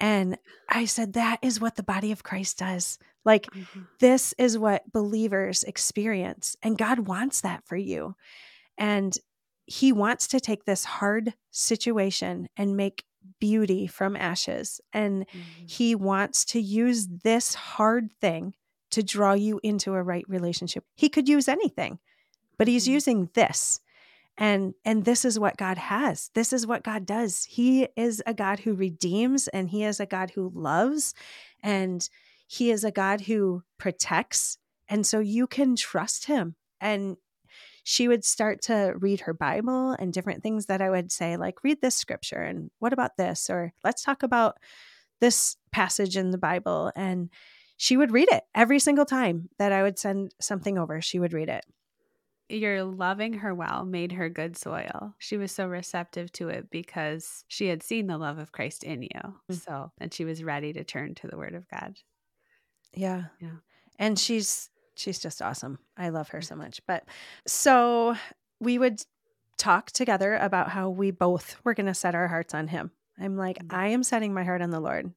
and 0.00 0.38
I 0.68 0.86
said, 0.86 1.12
that 1.12 1.38
is 1.42 1.60
what 1.60 1.76
the 1.76 1.82
body 1.82 2.10
of 2.10 2.22
Christ 2.22 2.58
does. 2.58 2.98
Like, 3.24 3.46
mm-hmm. 3.46 3.82
this 4.00 4.34
is 4.38 4.56
what 4.56 4.90
believers 4.90 5.62
experience. 5.62 6.56
And 6.62 6.78
God 6.78 7.00
wants 7.00 7.42
that 7.42 7.64
for 7.66 7.76
you. 7.76 8.16
And 8.78 9.14
He 9.66 9.92
wants 9.92 10.26
to 10.28 10.40
take 10.40 10.64
this 10.64 10.84
hard 10.84 11.34
situation 11.50 12.48
and 12.56 12.78
make 12.78 13.04
beauty 13.38 13.86
from 13.86 14.16
ashes. 14.16 14.80
And 14.94 15.26
mm-hmm. 15.26 15.66
He 15.66 15.94
wants 15.94 16.46
to 16.46 16.60
use 16.60 17.06
this 17.22 17.54
hard 17.54 18.10
thing 18.20 18.54
to 18.92 19.02
draw 19.02 19.34
you 19.34 19.60
into 19.62 19.94
a 19.94 20.02
right 20.02 20.24
relationship. 20.26 20.84
He 20.94 21.10
could 21.10 21.28
use 21.28 21.46
anything, 21.46 21.98
but 22.56 22.68
He's 22.68 22.84
mm-hmm. 22.84 22.94
using 22.94 23.30
this 23.34 23.80
and 24.40 24.72
and 24.86 25.04
this 25.04 25.26
is 25.26 25.38
what 25.38 25.58
god 25.58 25.76
has. 25.76 26.30
This 26.34 26.52
is 26.52 26.66
what 26.66 26.82
god 26.82 27.04
does. 27.04 27.44
He 27.44 27.86
is 27.94 28.22
a 28.26 28.32
god 28.32 28.60
who 28.60 28.74
redeems 28.74 29.46
and 29.48 29.68
he 29.68 29.84
is 29.84 30.00
a 30.00 30.06
god 30.06 30.30
who 30.30 30.50
loves 30.54 31.14
and 31.62 32.08
he 32.48 32.70
is 32.70 32.82
a 32.82 32.90
god 32.90 33.20
who 33.20 33.62
protects 33.78 34.56
and 34.88 35.06
so 35.06 35.20
you 35.20 35.46
can 35.46 35.76
trust 35.76 36.24
him. 36.24 36.56
And 36.80 37.18
she 37.84 38.08
would 38.08 38.24
start 38.24 38.62
to 38.62 38.94
read 38.96 39.20
her 39.20 39.34
bible 39.34 39.92
and 39.92 40.12
different 40.12 40.42
things 40.42 40.66
that 40.66 40.82
i 40.82 40.90
would 40.90 41.10
say 41.10 41.36
like 41.36 41.64
read 41.64 41.80
this 41.80 41.94
scripture 41.94 42.40
and 42.40 42.70
what 42.78 42.92
about 42.92 43.16
this? 43.16 43.50
or 43.50 43.72
let's 43.84 44.02
talk 44.02 44.22
about 44.22 44.56
this 45.20 45.56
passage 45.70 46.16
in 46.16 46.30
the 46.30 46.38
bible. 46.38 46.90
And 46.96 47.28
she 47.76 47.96
would 47.96 48.10
read 48.10 48.28
it 48.30 48.44
every 48.54 48.78
single 48.78 49.04
time 49.04 49.50
that 49.58 49.72
i 49.72 49.82
would 49.82 49.98
send 49.98 50.34
something 50.40 50.78
over 50.78 51.02
she 51.02 51.18
would 51.18 51.34
read 51.34 51.50
it 51.50 51.66
your 52.50 52.84
loving 52.84 53.34
her 53.34 53.54
well 53.54 53.84
made 53.84 54.12
her 54.12 54.28
good 54.28 54.56
soil. 54.56 55.14
She 55.18 55.36
was 55.36 55.52
so 55.52 55.66
receptive 55.66 56.32
to 56.32 56.48
it 56.48 56.70
because 56.70 57.44
she 57.48 57.68
had 57.68 57.82
seen 57.82 58.06
the 58.06 58.18
love 58.18 58.38
of 58.38 58.52
Christ 58.52 58.84
in 58.84 59.02
you. 59.02 59.08
Mm-hmm. 59.14 59.54
So, 59.54 59.92
and 59.98 60.12
she 60.12 60.24
was 60.24 60.42
ready 60.42 60.72
to 60.72 60.84
turn 60.84 61.14
to 61.16 61.28
the 61.28 61.36
word 61.36 61.54
of 61.54 61.68
God. 61.68 61.96
Yeah. 62.92 63.24
Yeah. 63.40 63.58
And 63.98 64.18
she's 64.18 64.70
she's 64.94 65.18
just 65.18 65.40
awesome. 65.40 65.78
I 65.96 66.10
love 66.10 66.28
her 66.30 66.42
so 66.42 66.56
much. 66.56 66.80
But 66.86 67.04
so 67.46 68.16
we 68.60 68.78
would 68.78 69.02
talk 69.56 69.90
together 69.90 70.36
about 70.36 70.70
how 70.70 70.90
we 70.90 71.10
both 71.10 71.56
were 71.64 71.74
going 71.74 71.86
to 71.86 71.94
set 71.94 72.14
our 72.14 72.28
hearts 72.28 72.54
on 72.54 72.68
him. 72.68 72.90
I'm 73.18 73.36
like, 73.36 73.58
mm-hmm. 73.58 73.76
I 73.76 73.88
am 73.88 74.02
setting 74.02 74.32
my 74.34 74.44
heart 74.44 74.62
on 74.62 74.70
the 74.70 74.80
Lord. 74.80 75.12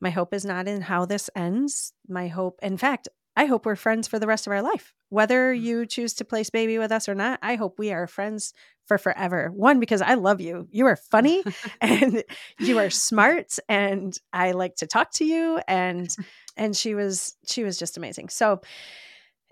My 0.00 0.10
hope 0.10 0.34
is 0.34 0.44
not 0.44 0.68
in 0.68 0.82
how 0.82 1.06
this 1.06 1.30
ends. 1.34 1.92
My 2.08 2.28
hope, 2.28 2.58
in 2.62 2.76
fact, 2.76 3.08
I 3.36 3.46
hope 3.46 3.66
we're 3.66 3.76
friends 3.76 4.06
for 4.06 4.18
the 4.18 4.26
rest 4.26 4.46
of 4.46 4.52
our 4.52 4.62
life. 4.62 4.92
Whether 5.08 5.54
mm. 5.54 5.60
you 5.60 5.86
choose 5.86 6.14
to 6.14 6.24
place 6.24 6.50
baby 6.50 6.78
with 6.78 6.92
us 6.92 7.08
or 7.08 7.14
not, 7.14 7.38
I 7.42 7.56
hope 7.56 7.78
we 7.78 7.92
are 7.92 8.06
friends 8.06 8.54
for 8.86 8.98
forever. 8.98 9.50
One, 9.54 9.80
because 9.80 10.02
I 10.02 10.14
love 10.14 10.40
you. 10.40 10.68
You 10.70 10.86
are 10.86 10.96
funny 10.96 11.42
and 11.80 12.22
you 12.58 12.78
are 12.78 12.90
smart 12.90 13.58
and 13.68 14.16
I 14.32 14.52
like 14.52 14.76
to 14.76 14.86
talk 14.86 15.10
to 15.12 15.24
you. 15.24 15.60
And 15.66 16.14
and 16.56 16.76
she 16.76 16.94
was 16.94 17.36
she 17.46 17.64
was 17.64 17.78
just 17.78 17.96
amazing. 17.96 18.28
So 18.28 18.60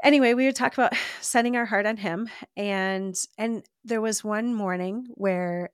anyway, 0.03 0.35
we 0.35 0.47
would 0.47 0.57
talk 0.57 0.75
about 0.75 0.95
setting 1.21 1.57
our 1.57 1.67
heart 1.67 1.87
on 1.87 1.97
him. 1.97 2.29
And 2.57 3.17
and 3.39 3.65
there 3.85 4.01
was 4.01 4.23
one 4.23 4.55
morning 4.55 5.07
where 5.15 5.71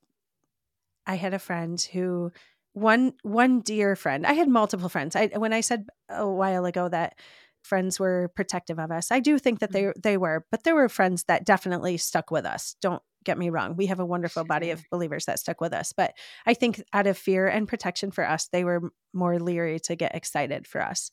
I 1.07 1.16
had 1.16 1.35
a 1.35 1.38
friend 1.38 1.81
who 1.92 2.33
one 2.73 3.14
one 3.23 3.61
dear 3.61 3.97
friend. 3.97 4.27
I 4.27 4.35
had 4.35 4.49
multiple 4.49 4.88
friends. 4.88 5.16
I 5.16 5.27
when 5.29 5.53
I 5.53 5.61
said 5.61 5.87
a 6.09 6.29
while 6.29 6.64
ago 6.64 6.88
that 6.88 7.18
friends 7.62 7.99
were 7.99 8.31
protective 8.35 8.79
of 8.79 8.90
us. 8.90 9.11
I 9.11 9.21
do 9.21 9.38
think 9.38 9.61
that 9.61 9.73
they 9.73 9.85
mm-hmm. 9.85 10.01
they 10.03 10.16
were, 10.16 10.44
but 10.51 10.64
there 10.64 10.75
were 10.75 10.88
friends 10.88 11.25
that 11.25 11.44
definitely 11.44 11.97
stuck 11.97 12.31
with 12.31 12.44
us. 12.44 12.77
Don't 12.81 13.03
get 13.25 13.38
me 13.38 13.51
wrong. 13.51 13.77
We 13.77 13.87
have 13.87 14.01
a 14.01 14.07
wonderful 14.07 14.44
body 14.44 14.71
of 14.71 14.85
believers 14.90 15.27
that 15.27 15.38
stuck 15.38 15.61
with 15.61 15.73
us, 15.73 15.92
but 15.92 16.14
I 16.47 16.55
think 16.55 16.83
out 16.92 17.07
of 17.07 17.18
fear 17.18 17.47
and 17.47 17.68
protection 17.68 18.11
for 18.11 18.27
us, 18.27 18.49
they 18.49 18.64
were 18.64 18.90
more 19.12 19.38
leery 19.38 19.81
to 19.81 19.97
get 19.97 20.14
excited 20.14 20.66
for 20.66 20.83
us. 20.83 21.11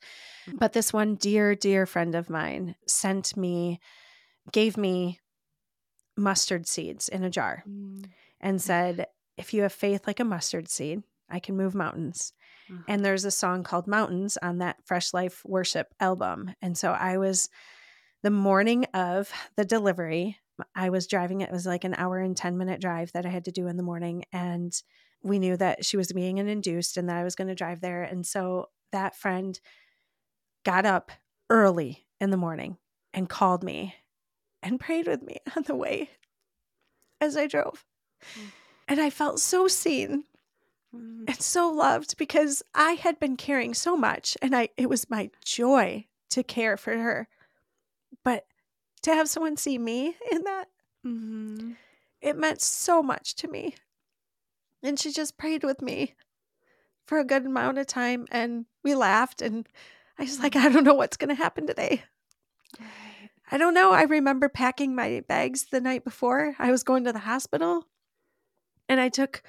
Mm. 0.47 0.59
But 0.59 0.73
this 0.73 0.93
one 0.93 1.15
dear 1.15 1.55
dear 1.55 1.85
friend 1.85 2.15
of 2.15 2.29
mine 2.29 2.75
sent 2.87 3.35
me 3.35 3.79
gave 4.51 4.77
me 4.77 5.19
mustard 6.15 6.67
seeds 6.67 7.09
in 7.09 7.23
a 7.23 7.29
jar 7.29 7.63
mm. 7.67 8.05
and 8.39 8.61
said, 8.61 9.07
"If 9.37 9.53
you 9.53 9.63
have 9.63 9.73
faith 9.73 10.07
like 10.07 10.19
a 10.19 10.25
mustard 10.25 10.69
seed, 10.69 11.03
I 11.29 11.39
can 11.39 11.57
move 11.57 11.75
mountains." 11.75 12.33
Mm-hmm. 12.69 12.81
And 12.87 13.05
there's 13.05 13.25
a 13.25 13.31
song 13.31 13.63
called 13.63 13.87
Mountains 13.87 14.37
on 14.41 14.59
that 14.59 14.77
Fresh 14.85 15.13
Life 15.13 15.41
Worship 15.45 15.93
album. 15.99 16.53
And 16.61 16.77
so 16.77 16.91
I 16.91 17.17
was 17.17 17.49
the 18.23 18.31
morning 18.31 18.85
of 18.93 19.31
the 19.55 19.65
delivery, 19.65 20.39
I 20.73 20.89
was 20.89 21.07
driving. 21.07 21.41
It 21.41 21.51
was 21.51 21.65
like 21.65 21.83
an 21.83 21.95
hour 21.97 22.17
and 22.19 22.35
10 22.35 22.57
minute 22.57 22.81
drive 22.81 23.11
that 23.11 23.25
I 23.25 23.29
had 23.29 23.45
to 23.45 23.51
do 23.51 23.67
in 23.67 23.77
the 23.77 23.83
morning. 23.83 24.23
And 24.31 24.73
we 25.21 25.39
knew 25.39 25.57
that 25.57 25.85
she 25.85 25.97
was 25.97 26.11
being 26.11 26.39
an 26.39 26.47
induced 26.47 26.97
and 26.97 27.09
that 27.09 27.17
I 27.17 27.23
was 27.23 27.35
going 27.35 27.47
to 27.47 27.55
drive 27.55 27.81
there. 27.81 28.03
And 28.03 28.25
so 28.25 28.69
that 28.91 29.15
friend 29.15 29.59
got 30.63 30.85
up 30.85 31.11
early 31.49 32.07
in 32.19 32.29
the 32.29 32.37
morning 32.37 32.77
and 33.13 33.29
called 33.29 33.63
me 33.63 33.95
and 34.63 34.79
prayed 34.79 35.07
with 35.07 35.21
me 35.21 35.37
on 35.55 35.63
the 35.63 35.75
way 35.75 36.09
as 37.21 37.35
I 37.35 37.47
drove. 37.47 37.83
Mm. 38.39 38.51
And 38.87 39.01
I 39.01 39.09
felt 39.09 39.39
so 39.39 39.67
seen 39.67 40.23
mm. 40.95 41.23
and 41.27 41.41
so 41.41 41.69
loved 41.69 42.17
because 42.17 42.63
I 42.73 42.93
had 42.93 43.19
been 43.19 43.37
caring 43.37 43.73
so 43.73 43.95
much 43.95 44.37
and 44.41 44.55
I 44.55 44.69
it 44.77 44.89
was 44.89 45.09
my 45.09 45.29
joy 45.43 46.05
to 46.31 46.43
care 46.43 46.77
for 46.77 46.97
her. 46.97 47.27
But 48.23 48.45
to 49.03 49.13
have 49.13 49.29
someone 49.29 49.57
see 49.57 49.77
me 49.77 50.15
in 50.31 50.43
that, 50.43 50.65
mm-hmm. 51.05 51.71
it 52.21 52.37
meant 52.37 52.61
so 52.61 53.03
much 53.03 53.35
to 53.35 53.47
me. 53.47 53.75
And 54.83 54.99
she 54.99 55.11
just 55.11 55.37
prayed 55.37 55.63
with 55.63 55.81
me 55.81 56.15
for 57.05 57.19
a 57.19 57.25
good 57.25 57.45
amount 57.45 57.77
of 57.77 57.87
time 57.87 58.25
and 58.31 58.65
we 58.83 58.95
laughed 58.95 59.41
and 59.41 59.67
I 60.17 60.23
was 60.23 60.39
like, 60.39 60.55
I 60.55 60.69
don't 60.69 60.83
know 60.83 60.93
what's 60.93 61.17
going 61.17 61.29
to 61.29 61.35
happen 61.35 61.67
today. 61.67 62.03
I 63.51 63.57
don't 63.57 63.73
know. 63.73 63.91
I 63.91 64.03
remember 64.03 64.49
packing 64.49 64.95
my 64.95 65.21
bags 65.27 65.65
the 65.65 65.81
night 65.81 66.03
before. 66.03 66.55
I 66.57 66.71
was 66.71 66.83
going 66.83 67.03
to 67.03 67.13
the 67.13 67.19
hospital 67.19 67.85
and 68.89 68.99
I 68.99 69.09
took 69.09 69.43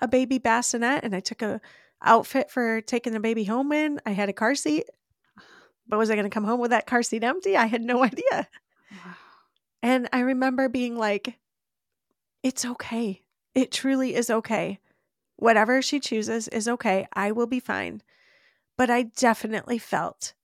a 0.00 0.08
baby 0.08 0.38
bassinet 0.38 1.04
and 1.04 1.14
I 1.14 1.20
took 1.20 1.42
a 1.42 1.60
outfit 2.02 2.50
for 2.50 2.80
taking 2.80 3.12
the 3.12 3.20
baby 3.20 3.44
home 3.44 3.72
in. 3.72 4.00
I 4.06 4.10
had 4.10 4.28
a 4.28 4.34
car 4.34 4.54
seat. 4.54 4.88
But 5.86 5.98
was 5.98 6.10
I 6.10 6.14
going 6.14 6.24
to 6.24 6.30
come 6.30 6.44
home 6.44 6.60
with 6.60 6.70
that 6.70 6.86
car 6.86 7.02
seat 7.02 7.24
empty? 7.24 7.56
I 7.56 7.66
had 7.66 7.82
no 7.82 8.02
idea. 8.04 8.48
Wow. 8.90 9.14
And 9.82 10.08
I 10.12 10.20
remember 10.20 10.68
being 10.68 10.96
like, 10.96 11.38
it's 12.42 12.64
okay. 12.64 13.22
It 13.54 13.72
truly 13.72 14.14
is 14.14 14.30
okay. 14.30 14.78
Whatever 15.36 15.82
she 15.82 16.00
chooses 16.00 16.48
is 16.48 16.68
okay. 16.68 17.08
I 17.12 17.32
will 17.32 17.46
be 17.46 17.60
fine. 17.60 18.02
But 18.76 18.90
I 18.90 19.02
definitely 19.02 19.78
felt 19.78 20.34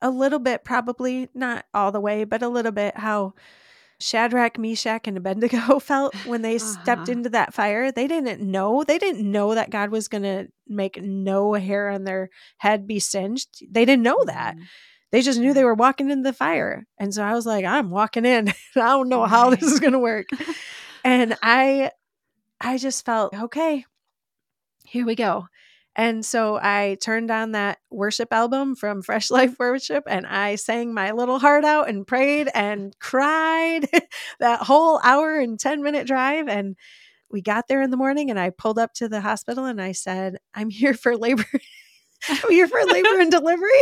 a 0.00 0.10
little 0.10 0.38
bit, 0.38 0.64
probably 0.64 1.28
not 1.34 1.64
all 1.74 1.90
the 1.90 2.00
way, 2.00 2.24
but 2.24 2.42
a 2.42 2.48
little 2.48 2.72
bit 2.72 2.98
how 2.98 3.34
Shadrach, 4.00 4.58
Meshach, 4.58 5.06
and 5.06 5.16
Abednego 5.16 5.78
felt 5.80 6.14
when 6.26 6.42
they 6.42 6.56
uh-huh. 6.56 6.82
stepped 6.82 7.08
into 7.08 7.30
that 7.30 7.54
fire. 7.54 7.90
They 7.90 8.06
didn't 8.06 8.40
know. 8.40 8.84
They 8.84 8.98
didn't 8.98 9.30
know 9.30 9.54
that 9.54 9.70
God 9.70 9.90
was 9.90 10.08
going 10.08 10.22
to 10.24 10.48
make 10.68 11.00
no 11.02 11.54
hair 11.54 11.88
on 11.88 12.04
their 12.04 12.30
head 12.58 12.86
be 12.86 12.98
singed. 12.98 13.64
They 13.70 13.84
didn't 13.84 14.02
know 14.02 14.24
that. 14.26 14.56
Mm-hmm. 14.56 14.64
They 15.12 15.22
just 15.22 15.38
knew 15.38 15.54
they 15.54 15.64
were 15.64 15.74
walking 15.74 16.10
into 16.10 16.24
the 16.24 16.32
fire. 16.32 16.86
And 16.98 17.14
so 17.14 17.22
I 17.22 17.32
was 17.32 17.46
like, 17.46 17.64
I'm 17.64 17.90
walking 17.90 18.26
in. 18.26 18.48
I 18.76 18.80
don't 18.80 19.08
know 19.08 19.24
how 19.24 19.50
this 19.50 19.62
is 19.62 19.80
going 19.80 19.92
to 19.92 19.98
work. 19.98 20.26
and 21.04 21.36
I 21.42 21.92
I 22.60 22.78
just 22.78 23.04
felt, 23.04 23.34
okay, 23.34 23.84
here 24.84 25.06
we 25.06 25.14
go. 25.14 25.46
And 25.96 26.24
so 26.26 26.60
I 26.62 26.98
turned 27.00 27.30
on 27.30 27.52
that 27.52 27.78
worship 27.90 28.30
album 28.30 28.76
from 28.76 29.00
Fresh 29.02 29.30
Life 29.32 29.58
Worship 29.58 30.04
and 30.06 30.26
I 30.26 30.56
sang 30.56 30.92
my 30.92 31.12
little 31.12 31.38
heart 31.38 31.64
out 31.64 31.88
and 31.88 32.06
prayed 32.06 32.48
and 32.54 32.94
cried 33.00 33.88
that 34.40 34.62
whole 34.62 35.00
hour 35.02 35.38
and 35.38 35.58
10 35.58 35.82
minute 35.82 36.06
drive. 36.06 36.48
And 36.48 36.76
we 37.30 37.40
got 37.40 37.66
there 37.66 37.80
in 37.80 37.90
the 37.90 37.96
morning 37.96 38.30
and 38.30 38.38
I 38.38 38.50
pulled 38.50 38.78
up 38.78 38.92
to 38.94 39.08
the 39.08 39.22
hospital 39.22 39.64
and 39.64 39.80
I 39.80 39.92
said, 39.92 40.36
I'm 40.54 40.68
here 40.68 40.94
for 40.94 41.16
labor. 41.16 41.46
I'm 42.28 42.50
here 42.50 42.68
for 42.68 42.84
labor 42.84 43.20
and 43.20 43.30
delivery. 43.30 43.80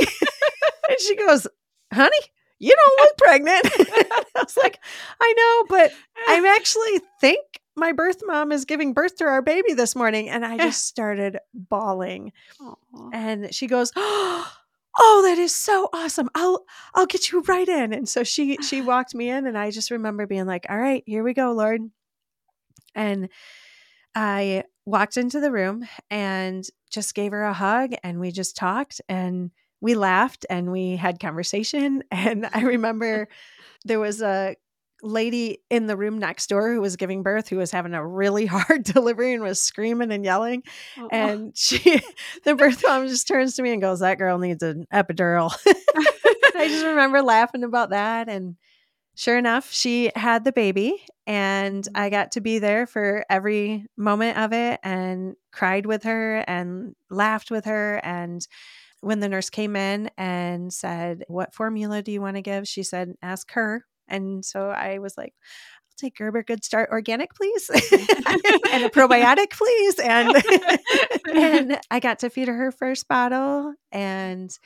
and 0.89 1.01
she 1.01 1.17
goes, 1.17 1.49
honey, 1.93 2.17
you 2.61 2.75
don't 2.75 3.01
look 3.01 3.17
pregnant. 3.19 3.67
I 3.67 4.43
was 4.43 4.57
like, 4.57 4.79
I 5.21 5.35
know, 5.37 5.77
but 5.77 5.93
I'm 6.29 6.45
actually 6.45 7.01
think 7.21 7.45
my 7.77 7.93
birth 7.93 8.21
mom 8.25 8.53
is 8.53 8.65
giving 8.65 8.93
birth 8.93 9.17
to 9.17 9.25
our 9.25 9.43
baby 9.43 9.75
this 9.75 9.97
morning. 9.97 10.29
And 10.29 10.45
I 10.45 10.57
just 10.67 10.87
started 10.87 11.39
bawling. 11.53 12.33
Aww. 12.61 13.11
And 13.13 13.55
she 13.55 13.67
goes, 13.67 13.93
Oh, 14.97 15.23
that 15.25 15.39
is 15.39 15.53
so 15.53 15.89
awesome. 15.93 16.31
I'll 16.37 16.65
I'll 16.95 17.07
get 17.07 17.33
you 17.33 17.41
right 17.43 17.69
in. 17.69 17.93
And 17.93 18.09
so 18.09 18.23
she 18.23 18.57
she 18.63 18.81
walked 18.81 19.15
me 19.15 19.29
in 19.29 19.47
and 19.47 19.59
I 19.59 19.71
just 19.71 19.91
remember 19.91 20.27
being 20.27 20.47
like, 20.47 20.67
All 20.69 20.79
right, 20.79 21.03
here 21.07 21.25
we 21.25 21.35
go, 21.35 21.53
Lord. 21.53 21.83
And 22.95 23.29
I 24.15 24.65
walked 24.87 25.17
into 25.17 25.41
the 25.41 25.51
room 25.51 25.89
and 26.11 26.65
just 26.91 27.15
gave 27.15 27.33
her 27.33 27.43
a 27.43 27.53
hug 27.53 27.95
and 28.05 28.21
we 28.21 28.31
just 28.31 28.57
talked 28.57 29.01
and 29.09 29.51
we 29.81 29.95
laughed 29.95 30.47
and 30.49 30.71
we 30.71 30.97
had 30.97 31.21
conversation. 31.21 32.05
And 32.11 32.49
I 32.53 32.63
remember 32.63 33.29
there 33.85 34.01
was 34.01 34.23
a 34.23 34.57
lady 35.05 35.59
in 35.71 35.87
the 35.87 35.97
room 35.97 36.19
next 36.19 36.49
door 36.49 36.73
who 36.73 36.81
was 36.81 36.97
giving 36.97 37.23
birth 37.23 37.49
who 37.49 37.59
was 37.59 37.71
having 37.71 37.95
a 37.95 38.05
really 38.05 38.47
hard 38.47 38.83
delivery 38.85 39.35
and 39.35 39.43
was 39.43 39.61
screaming 39.61 40.11
and 40.11 40.25
yelling. 40.25 40.63
Oh. 40.99 41.09
And 41.13 41.57
she, 41.57 42.01
the 42.45 42.55
birth 42.55 42.83
mom 42.87 43.07
just 43.07 43.29
turns 43.29 43.55
to 43.57 43.63
me 43.63 43.73
and 43.73 43.83
goes, 43.83 44.01
That 44.01 44.19
girl 44.19 44.39
needs 44.39 44.63
an 44.63 44.87
epidural. 44.93 45.55
I 46.57 46.69
just 46.69 46.85
remember 46.85 47.23
laughing 47.23 47.65
about 47.65 47.91
that. 47.91 48.29
And 48.29 48.57
sure 49.15 49.37
enough, 49.37 49.71
she 49.73 50.11
had 50.17 50.45
the 50.45 50.53
baby, 50.53 51.05
and 51.27 51.85
mm-hmm. 51.85 51.97
I 51.97 52.11
got 52.11 52.33
to 52.33 52.41
be 52.41 52.59
there 52.59 52.87
for 52.87 53.25
every 53.29 53.87
moment 53.97 54.39
of 54.39 54.53
it 54.53 54.81
and 54.83 55.35
cried 55.53 55.87
with 55.87 56.05
her 56.05 56.39
and 56.47 56.95
laughed 57.11 57.51
with 57.51 57.67
her. 57.67 58.01
And 58.05 58.47
when 59.01 59.21
the 59.21 59.29
nurse 59.29 59.51
came 59.51 59.77
in 59.77 60.11
and 60.17 60.73
said, 60.73 61.25
What 61.29 61.55
formula 61.55 62.03
do 62.03 62.13
you 62.13 62.21
want 62.21 62.37
to 62.37 62.43
give? 62.43 62.67
She 62.67 62.83
said, 62.83 63.15
Ask 63.23 63.53
her. 63.53 63.85
And 64.09 64.45
so 64.45 64.69
I 64.69 64.99
was 64.99 65.17
like, 65.17 65.35
I'll 65.37 65.97
take 65.97 66.17
Gerber 66.17 66.43
Good 66.43 66.65
Start 66.65 66.91
Organic, 66.91 67.35
please, 67.35 67.71
and 67.71 68.85
a 68.85 68.89
probiotic, 68.89 69.51
please. 69.51 69.99
And, 69.99 70.37
and 71.35 71.81
I 71.91 72.01
got 72.01 72.21
to 72.21 72.31
feed 72.31 72.49
her 72.49 72.55
her 72.55 72.73
first 72.73 73.09
bottle. 73.09 73.75
And 73.93 74.57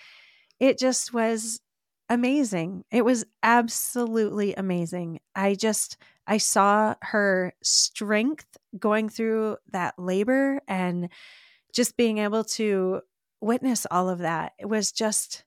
it 0.60 0.78
just 0.78 1.12
was 1.12 1.60
amazing. 2.08 2.84
It 2.90 3.04
was 3.04 3.24
absolutely 3.42 4.54
amazing. 4.54 5.20
I 5.34 5.54
just, 5.54 5.98
I 6.26 6.38
saw 6.38 6.94
her 7.02 7.52
strength 7.62 8.46
going 8.78 9.08
through 9.08 9.58
that 9.72 9.94
labor 9.98 10.60
and 10.66 11.10
just 11.74 11.96
being 11.96 12.18
able 12.18 12.44
to 12.44 13.02
witness 13.40 13.86
all 13.90 14.08
of 14.08 14.20
that. 14.20 14.52
It 14.58 14.66
was 14.66 14.90
just, 14.90 15.44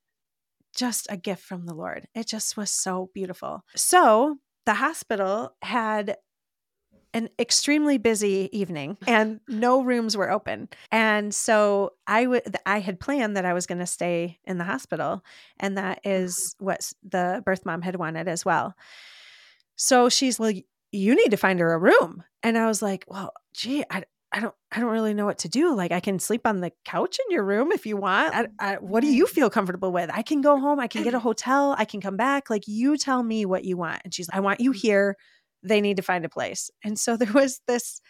just 0.75 1.07
a 1.10 1.17
gift 1.17 1.43
from 1.43 1.65
the 1.65 1.73
Lord. 1.73 2.07
It 2.15 2.27
just 2.27 2.57
was 2.57 2.71
so 2.71 3.10
beautiful. 3.13 3.63
So 3.75 4.38
the 4.65 4.75
hospital 4.75 5.55
had 5.62 6.17
an 7.13 7.29
extremely 7.38 7.97
busy 7.97 8.49
evening 8.53 8.97
and 9.05 9.41
no 9.47 9.81
rooms 9.81 10.15
were 10.15 10.31
open. 10.31 10.69
And 10.91 11.34
so 11.36 11.93
I 12.07 12.25
would 12.25 12.55
I 12.65 12.79
had 12.79 12.99
planned 12.99 13.36
that 13.36 13.45
I 13.45 13.53
was 13.53 13.65
going 13.65 13.79
to 13.79 13.86
stay 13.86 14.39
in 14.45 14.57
the 14.57 14.63
hospital 14.63 15.23
and 15.60 15.77
that 15.77 16.03
mm-hmm. 16.03 16.23
is 16.23 16.55
what 16.60 16.91
the 17.03 17.41
birth 17.45 17.65
mom 17.65 17.81
had 17.81 17.97
wanted 17.97 18.27
as 18.27 18.45
well. 18.45 18.75
So 19.75 20.10
she's 20.10 20.39
like 20.39 20.65
you 20.91 21.15
need 21.15 21.31
to 21.31 21.38
find 21.38 21.60
her 21.60 21.73
a 21.73 21.79
room. 21.79 22.23
And 22.43 22.57
I 22.57 22.67
was 22.67 22.81
like, 22.81 23.05
well, 23.07 23.34
gee, 23.53 23.84
I 23.89 24.03
I 24.34 24.39
don't 24.39 24.56
I 24.72 24.80
don't 24.80 24.91
really 24.91 25.13
know 25.13 25.26
what 25.26 25.39
to 25.39 25.50
do. 25.50 25.76
Like 25.76 25.91
I 25.91 26.00
can 26.00 26.20
sleep 26.20 26.48
on 26.48 26.62
the 26.62 26.72
couch 26.86 27.20
in 27.20 27.34
your 27.34 27.44
room 27.44 27.72
if 27.72 27.86
you 27.86 27.98
want. 27.98 28.34
I, 28.34 28.48
I, 28.60 28.76
what 28.76 29.02
do 29.02 29.08
you 29.08 29.28
feel 29.28 29.50
comfortable 29.50 29.91
with? 29.91 30.10
I 30.13 30.22
can 30.22 30.41
go 30.41 30.58
home. 30.58 30.80
I 30.80 30.88
can 30.88 31.04
get 31.04 31.13
a 31.13 31.20
hotel. 31.28 31.76
I 31.78 31.86
can 31.86 32.00
come 32.00 32.15
back. 32.15 32.50
Like 32.50 32.63
you 32.67 32.96
tell 32.98 33.22
me 33.22 33.46
what 33.46 33.65
you 33.65 33.76
want. 33.76 34.02
And 34.04 34.13
she's 34.13 34.30
like, 34.30 34.38
I 34.38 34.39
want 34.39 34.62
you 34.62 34.72
mm-hmm. 34.72 34.80
here 34.80 35.17
they 35.63 35.82
need 35.82 35.98
to 35.98 36.04
find 36.04 36.26
a 36.26 36.30
place. 36.30 36.70
And 36.84 37.00
so 37.00 37.17
there 37.17 37.32
was 37.32 37.62
this 37.67 38.02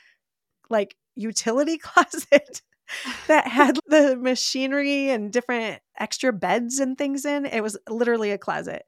like 0.69 0.95
utility 1.15 1.77
closet 1.81 2.61
that 3.27 3.47
had 3.47 3.79
the 3.87 4.15
machinery 4.17 5.09
and 5.09 5.31
different 5.31 5.81
extra 5.99 6.31
beds 6.31 6.79
and 6.79 6.97
things 6.97 7.25
in. 7.25 7.45
It 7.45 7.61
was 7.61 7.77
literally 7.89 8.31
a 8.31 8.37
closet. 8.37 8.83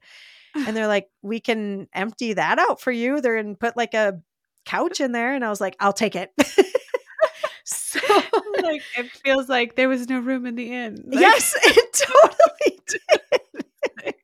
And 0.56 0.78
they're 0.78 0.88
like, 0.88 1.08
we 1.24 1.40
can 1.40 1.88
empty 1.96 2.34
that 2.34 2.60
out 2.60 2.80
for 2.80 2.92
you. 2.92 3.22
They're 3.22 3.38
and 3.38 3.60
put 3.60 3.76
like 3.76 3.96
a 3.96 4.22
couch 4.66 5.02
in 5.02 5.12
there. 5.12 5.34
And 5.34 5.44
I 5.44 5.50
was 5.50 5.60
like, 5.60 5.76
I'll 5.80 5.94
take 5.94 6.16
it. 6.16 6.32
like 8.64 8.82
it 8.98 9.12
feels 9.24 9.50
like 9.50 9.76
there 9.76 9.90
was 9.90 10.08
no 10.10 10.20
room 10.20 10.46
in 10.46 10.56
the 10.56 10.72
inn. 10.72 11.04
Like- 11.06 11.20
yes, 11.20 11.56
it 11.64 11.94
totally 11.94 12.80
did. 12.88 14.16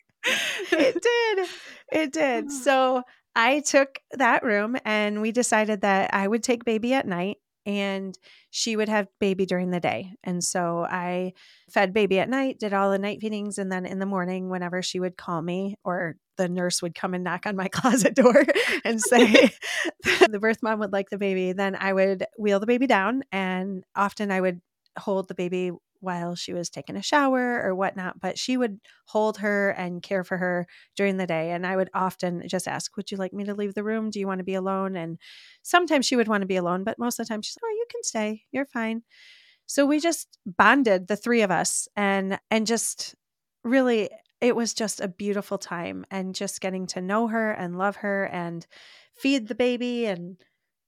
it 0.72 1.02
did. 1.02 1.48
It 1.92 2.14
did. 2.14 2.46
Oh. 2.48 2.62
So 2.64 3.04
I 3.36 3.62
took 3.62 4.00
that 4.12 4.44
room 4.44 4.76
and 4.86 5.22
we 5.22 5.32
decided 5.32 5.82
that 5.82 6.14
I 6.14 6.28
would 6.28 6.44
take 6.44 6.66
baby 6.66 6.94
at 6.94 7.08
night 7.08 7.38
and 7.66 8.18
she 8.52 8.76
would 8.76 8.90
have 8.90 9.08
baby 9.20 9.46
during 9.46 9.70
the 9.70 9.80
day. 9.80 10.14
And 10.24 10.44
so 10.44 10.86
I 10.90 11.34
fed 11.70 11.94
baby 11.94 12.20
at 12.20 12.30
night, 12.30 12.60
did 12.60 12.74
all 12.74 12.92
the 12.92 12.98
night 13.00 13.22
feedings. 13.22 13.58
And 13.58 13.72
then 13.72 13.86
in 13.86 14.00
the 14.00 14.06
morning, 14.06 14.50
whenever 14.50 14.82
she 14.82 15.00
would 15.00 15.18
call 15.18 15.42
me 15.42 15.76
or 15.84 16.16
the 16.40 16.50
nurse 16.50 16.82
would 16.82 16.96
come 16.96 17.14
and 17.14 17.24
knock 17.24 17.46
on 17.46 17.56
my 17.56 17.68
closet 17.72 18.16
door 18.16 18.44
and 18.84 19.00
say 19.00 19.52
the 20.30 20.40
birth 20.40 20.64
mom 20.64 20.80
would 20.80 20.94
like 20.94 21.10
the 21.10 21.18
baby, 21.18 21.52
then 21.52 21.76
I 21.76 21.94
would 21.94 22.26
wheel 22.40 22.60
the 22.60 22.66
baby 22.66 22.88
down. 22.88 23.24
And 23.32 23.84
often 23.96 24.32
I 24.32 24.42
would 24.42 24.62
hold 24.98 25.28
the 25.28 25.36
baby 25.36 25.72
while 26.02 26.34
she 26.34 26.54
was 26.54 26.70
taking 26.70 26.96
a 26.96 27.04
shower 27.04 27.62
or 27.62 27.76
whatnot, 27.76 28.22
but 28.22 28.40
she 28.40 28.56
would 28.56 28.80
hold 29.08 29.40
her 29.40 29.72
and 29.72 30.02
care 30.02 30.24
for 30.24 30.38
her 30.38 30.66
during 30.96 31.18
the 31.18 31.28
day. 31.28 31.52
And 31.52 31.68
I 31.68 31.76
would 31.76 31.90
often 31.94 32.48
just 32.48 32.70
ask, 32.70 32.96
Would 32.96 33.12
you 33.12 33.18
like 33.18 33.34
me 33.34 33.44
to 33.44 33.54
leave 33.54 33.74
the 33.74 33.84
room? 33.84 34.10
Do 34.10 34.20
you 34.20 34.26
want 34.26 34.40
to 34.40 34.46
be 34.46 34.56
alone? 34.56 34.96
And 34.96 35.20
sometimes 35.62 36.06
she 36.06 36.16
would 36.16 36.30
want 36.30 36.42
to 36.42 36.48
be 36.48 36.56
alone, 36.56 36.86
but 36.86 36.98
most 36.98 37.20
of 37.20 37.28
the 37.28 37.30
time 37.34 37.42
she's 37.42 37.58
like, 37.62 37.70
Oh, 37.70 37.76
you 37.76 37.86
can 37.92 38.04
stay. 38.04 38.44
You're 38.54 38.66
fine. 38.66 39.04
So 39.66 39.86
we 39.86 40.00
just 40.00 40.40
bonded 40.46 41.08
the 41.08 41.18
three 41.18 41.42
of 41.42 41.52
us 41.52 41.90
and 41.98 42.40
and 42.50 42.66
just 42.66 43.14
really 43.66 44.10
it 44.42 44.56
was 44.56 44.74
just 44.74 45.02
a 45.02 45.08
beautiful 45.08 45.58
time 45.58 46.06
and 46.10 46.36
just 46.36 46.62
getting 46.62 46.88
to 46.88 47.02
know 47.02 47.28
her 47.28 47.52
and 47.52 47.78
love 47.78 47.98
her 47.98 48.26
and 48.26 48.66
feed 49.16 49.48
the 49.48 49.56
baby 49.56 50.06
and 50.06 50.38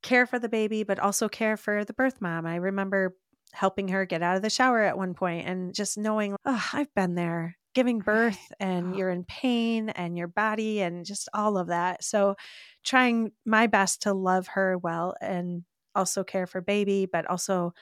care 0.02 0.26
for 0.26 0.40
the 0.40 0.50
baby, 0.50 0.84
but 0.84 1.00
also 1.00 1.28
care 1.28 1.58
for 1.58 1.84
the 1.84 1.94
birth 1.94 2.22
mom. 2.22 2.46
I 2.46 2.56
remember 2.56 3.16
helping 3.52 3.90
her 3.90 4.06
get 4.06 4.22
out 4.22 4.38
of 4.38 4.42
the 4.42 4.50
shower 4.50 4.82
at 4.82 4.98
one 4.98 5.14
point 5.14 5.48
and 5.48 5.74
just 5.74 5.98
knowing, 5.98 6.36
oh, 6.46 6.70
I've 6.74 6.94
been 6.96 7.16
there 7.16 7.58
giving 7.74 8.00
birth 8.00 8.52
and 8.60 8.96
you're 8.98 9.10
in 9.10 9.24
pain 9.24 9.90
and 9.90 10.18
your 10.18 10.28
body 10.28 10.82
and 10.82 11.06
just 11.06 11.30
all 11.34 11.58
of 11.58 11.68
that. 11.68 12.04
So 12.04 12.36
trying 12.84 13.32
my 13.46 13.68
best 13.68 14.04
to 14.04 14.14
love 14.14 14.48
her 14.48 14.78
well 14.78 15.16
and 15.22 15.64
also 15.96 16.24
care 16.24 16.48
for 16.48 16.62
baby, 16.62 17.08
but 17.12 17.26
also, 17.28 17.74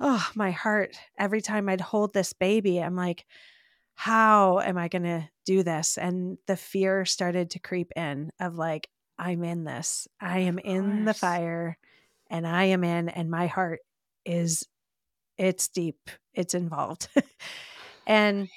oh, 0.00 0.26
my 0.34 0.50
heart, 0.50 0.96
every 1.18 1.40
time 1.40 1.68
I'd 1.68 1.80
hold 1.80 2.12
this 2.12 2.32
baby, 2.32 2.82
I'm 2.82 2.96
like, 2.96 3.24
how 3.94 4.60
am 4.60 4.76
I 4.76 4.88
going 4.88 5.04
to 5.04 5.28
do 5.44 5.62
this? 5.62 5.98
And 5.98 6.38
the 6.46 6.56
fear 6.56 7.04
started 7.04 7.50
to 7.50 7.58
creep 7.58 7.92
in 7.96 8.30
of 8.40 8.56
like, 8.56 8.88
I'm 9.18 9.44
in 9.44 9.64
this. 9.64 10.08
I 10.20 10.40
am 10.40 10.58
in 10.58 11.04
the 11.04 11.14
fire 11.14 11.78
and 12.30 12.46
I 12.46 12.64
am 12.64 12.82
in, 12.82 13.08
and 13.08 13.30
my 13.30 13.46
heart 13.46 13.80
is 14.24 14.66
it's 15.38 15.68
deep, 15.68 16.10
it's 16.32 16.54
involved. 16.54 17.08
and 18.06 18.48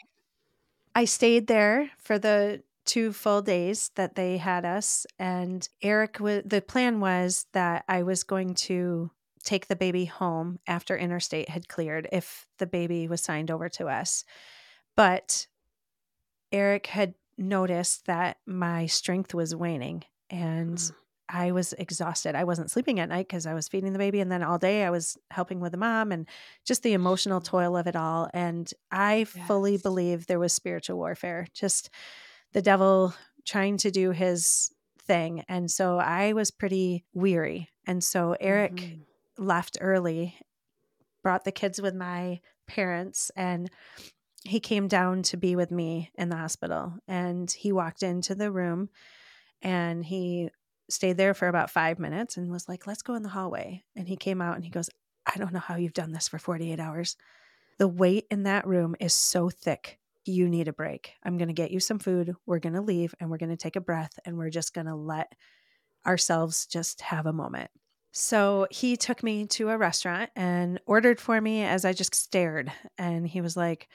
I 0.95 1.05
stayed 1.05 1.47
there 1.47 1.91
for 1.99 2.17
the 2.17 2.63
two 2.85 3.11
full 3.11 3.41
days 3.41 3.91
that 3.95 4.15
they 4.15 4.37
had 4.37 4.65
us. 4.65 5.05
And 5.19 5.67
Eric, 5.81 6.13
w- 6.13 6.41
the 6.43 6.61
plan 6.61 6.99
was 6.99 7.45
that 7.53 7.83
I 7.87 8.03
was 8.03 8.23
going 8.23 8.55
to 8.55 9.11
take 9.43 9.67
the 9.67 9.75
baby 9.75 10.05
home 10.05 10.59
after 10.67 10.97
interstate 10.97 11.49
had 11.49 11.67
cleared 11.67 12.07
if 12.11 12.45
the 12.57 12.65
baby 12.65 13.07
was 13.07 13.21
signed 13.21 13.51
over 13.51 13.69
to 13.69 13.87
us. 13.87 14.23
But 14.97 15.47
Eric 16.51 16.87
had 16.87 17.13
noticed 17.37 18.07
that 18.07 18.37
my 18.45 18.87
strength 18.87 19.33
was 19.33 19.55
waning 19.55 20.03
and 20.29 20.77
mm. 20.77 20.91
I 21.29 21.51
was 21.51 21.73
exhausted. 21.73 22.35
I 22.35 22.45
wasn't 22.45 22.71
sleeping 22.71 22.99
at 22.99 23.09
night 23.09 23.27
because 23.27 23.45
I 23.45 23.53
was 23.53 23.67
feeding 23.67 23.93
the 23.93 23.99
baby. 23.99 24.21
And 24.21 24.31
then 24.31 24.43
all 24.43 24.57
day 24.57 24.83
I 24.83 24.89
was 24.89 25.17
helping 25.29 25.59
with 25.59 25.73
the 25.73 25.77
mom 25.77 26.11
and 26.11 26.27
just 26.65 26.83
the 26.83 26.93
emotional 26.93 27.41
toil 27.41 27.77
of 27.77 27.85
it 27.85 27.95
all. 27.95 28.29
And 28.33 28.71
I 28.91 29.17
yes. 29.17 29.47
fully 29.47 29.77
believe 29.77 30.25
there 30.25 30.39
was 30.39 30.51
spiritual 30.51 30.97
warfare, 30.97 31.47
just 31.53 31.89
the 32.53 32.61
devil 32.61 33.13
trying 33.45 33.77
to 33.77 33.91
do 33.91 34.11
his 34.11 34.71
thing. 34.99 35.43
And 35.47 35.69
so 35.69 35.99
I 35.99 36.33
was 36.33 36.49
pretty 36.49 37.05
weary. 37.13 37.69
And 37.85 38.03
so 38.03 38.35
Eric 38.39 38.75
mm-hmm. 38.75 39.45
left 39.45 39.77
early, 39.79 40.35
brought 41.23 41.45
the 41.45 41.51
kids 41.51 41.81
with 41.81 41.93
my 41.93 42.39
parents, 42.67 43.31
and 43.35 43.69
he 44.47 44.59
came 44.59 44.87
down 44.87 45.23
to 45.23 45.37
be 45.37 45.55
with 45.55 45.71
me 45.71 46.11
in 46.15 46.29
the 46.29 46.37
hospital. 46.37 46.93
And 47.07 47.49
he 47.51 47.71
walked 47.71 48.03
into 48.03 48.35
the 48.35 48.51
room 48.51 48.89
and 49.61 50.03
he 50.03 50.49
stayed 50.89 51.17
there 51.17 51.33
for 51.33 51.47
about 51.47 51.69
five 51.69 51.99
minutes 51.99 52.37
and 52.37 52.51
was 52.51 52.69
like, 52.69 52.87
let's 52.87 53.01
go 53.01 53.15
in 53.15 53.23
the 53.23 53.29
hallway. 53.29 53.83
And 53.95 54.07
he 54.07 54.15
came 54.15 54.41
out 54.41 54.55
and 54.55 54.63
he 54.63 54.69
goes, 54.69 54.89
I 55.25 55.37
don't 55.37 55.53
know 55.53 55.59
how 55.59 55.75
you've 55.75 55.93
done 55.93 56.11
this 56.11 56.27
for 56.27 56.39
48 56.39 56.79
hours. 56.79 57.17
The 57.77 57.87
weight 57.87 58.25
in 58.31 58.43
that 58.43 58.65
room 58.65 58.95
is 58.99 59.13
so 59.13 59.49
thick. 59.49 59.99
You 60.25 60.47
need 60.47 60.67
a 60.67 60.73
break. 60.73 61.13
I'm 61.23 61.37
going 61.37 61.49
to 61.49 61.53
get 61.53 61.71
you 61.71 61.79
some 61.79 61.99
food. 61.99 62.33
We're 62.45 62.59
going 62.59 62.75
to 62.75 62.81
leave 62.81 63.13
and 63.19 63.29
we're 63.29 63.37
going 63.37 63.49
to 63.49 63.57
take 63.57 63.75
a 63.75 63.81
breath 63.81 64.17
and 64.25 64.37
we're 64.37 64.49
just 64.49 64.73
going 64.73 64.87
to 64.87 64.95
let 64.95 65.33
ourselves 66.05 66.65
just 66.65 67.01
have 67.01 67.25
a 67.25 67.33
moment. 67.33 67.69
So 68.13 68.67
he 68.71 68.97
took 68.97 69.21
me 69.21 69.45
to 69.47 69.69
a 69.69 69.77
restaurant 69.77 70.31
and 70.35 70.79
ordered 70.85 71.19
for 71.19 71.39
me 71.39 71.63
as 71.63 71.85
I 71.85 71.93
just 71.93 72.15
stared. 72.15 72.71
And 72.97 73.27
he 73.27 73.41
was 73.41 73.55
like, 73.55 73.89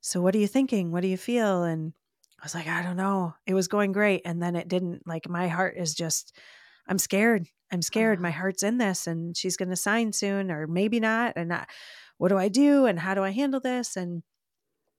So, 0.00 0.20
what 0.20 0.34
are 0.34 0.38
you 0.38 0.46
thinking? 0.46 0.92
What 0.92 1.02
do 1.02 1.08
you 1.08 1.16
feel? 1.16 1.62
And 1.62 1.92
I 2.40 2.44
was 2.44 2.54
like, 2.54 2.68
I 2.68 2.82
don't 2.82 2.96
know. 2.96 3.34
It 3.46 3.54
was 3.54 3.68
going 3.68 3.92
great. 3.92 4.22
And 4.24 4.42
then 4.42 4.56
it 4.56 4.68
didn't. 4.68 5.06
Like, 5.06 5.28
my 5.28 5.48
heart 5.48 5.76
is 5.76 5.94
just, 5.94 6.36
I'm 6.86 6.98
scared. 6.98 7.46
I'm 7.70 7.82
scared. 7.82 8.20
My 8.20 8.30
ah. 8.30 8.32
heart's 8.32 8.62
in 8.62 8.78
this 8.78 9.06
and 9.06 9.36
she's 9.36 9.56
going 9.56 9.68
to 9.68 9.76
sign 9.76 10.12
soon 10.12 10.50
or 10.50 10.66
maybe 10.66 11.00
not. 11.00 11.34
And 11.36 11.52
I, 11.52 11.66
what 12.18 12.28
do 12.28 12.38
I 12.38 12.48
do? 12.48 12.86
And 12.86 12.98
how 12.98 13.14
do 13.14 13.22
I 13.22 13.30
handle 13.30 13.60
this? 13.60 13.96
And 13.96 14.22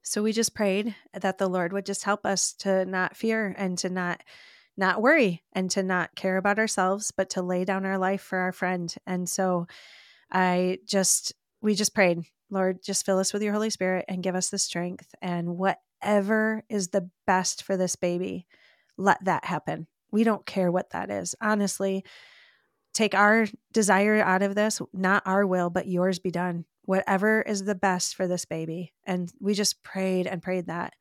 so 0.04 0.24
we 0.24 0.32
just 0.32 0.56
prayed 0.56 0.96
that 1.14 1.38
the 1.38 1.48
Lord 1.48 1.74
would 1.74 1.86
just 1.86 2.04
help 2.04 2.26
us 2.26 2.54
to 2.60 2.86
not 2.86 3.16
fear 3.16 3.54
and 3.58 3.78
to 3.80 3.90
not 3.90 4.22
not 4.78 5.02
worry 5.02 5.44
and 5.54 5.70
to 5.70 5.84
not 5.84 6.16
care 6.16 6.38
about 6.38 6.58
ourselves 6.58 7.12
but 7.16 7.30
to 7.30 7.42
lay 7.42 7.66
down 7.66 7.86
our 7.86 7.98
life 7.98 8.22
for 8.22 8.38
our 8.40 8.54
friend 8.54 8.96
and 9.06 9.30
so 9.30 9.68
i 10.32 10.78
just 10.86 11.34
we 11.62 11.76
just 11.76 11.94
prayed 11.94 12.24
lord 12.52 12.84
just 12.84 13.06
fill 13.06 13.18
us 13.18 13.34
with 13.34 13.42
your 13.42 13.54
holy 13.54 13.70
spirit 13.70 14.06
and 14.08 14.24
give 14.24 14.36
us 14.36 14.50
the 14.50 14.60
strength 14.60 15.16
and 15.22 15.58
whatever 15.58 16.64
is 16.70 16.90
the 16.90 17.10
best 17.26 17.64
for 17.64 17.76
this 17.78 17.96
baby 17.96 18.46
let 18.98 19.24
that 19.26 19.46
happen. 19.46 19.88
We 20.12 20.24
don't 20.24 20.46
care 20.46 20.72
what 20.72 20.92
that 20.92 21.10
is. 21.10 21.36
Honestly 21.42 22.06
take 22.94 23.16
our 23.16 23.48
desire 23.72 24.22
out 24.22 24.42
of 24.42 24.54
this 24.54 24.82
not 24.94 25.24
our 25.26 25.48
will 25.48 25.70
but 25.70 25.88
yours 25.88 26.20
be 26.20 26.32
done. 26.32 26.66
Whatever 26.84 27.42
is 27.42 27.64
the 27.64 27.76
best 27.76 28.16
for 28.16 28.28
this 28.28 28.46
baby. 28.46 28.94
And 29.06 29.32
we 29.40 29.54
just 29.54 29.82
prayed 29.84 30.28
and 30.28 30.42
prayed 30.42 30.68
that. 30.68 30.94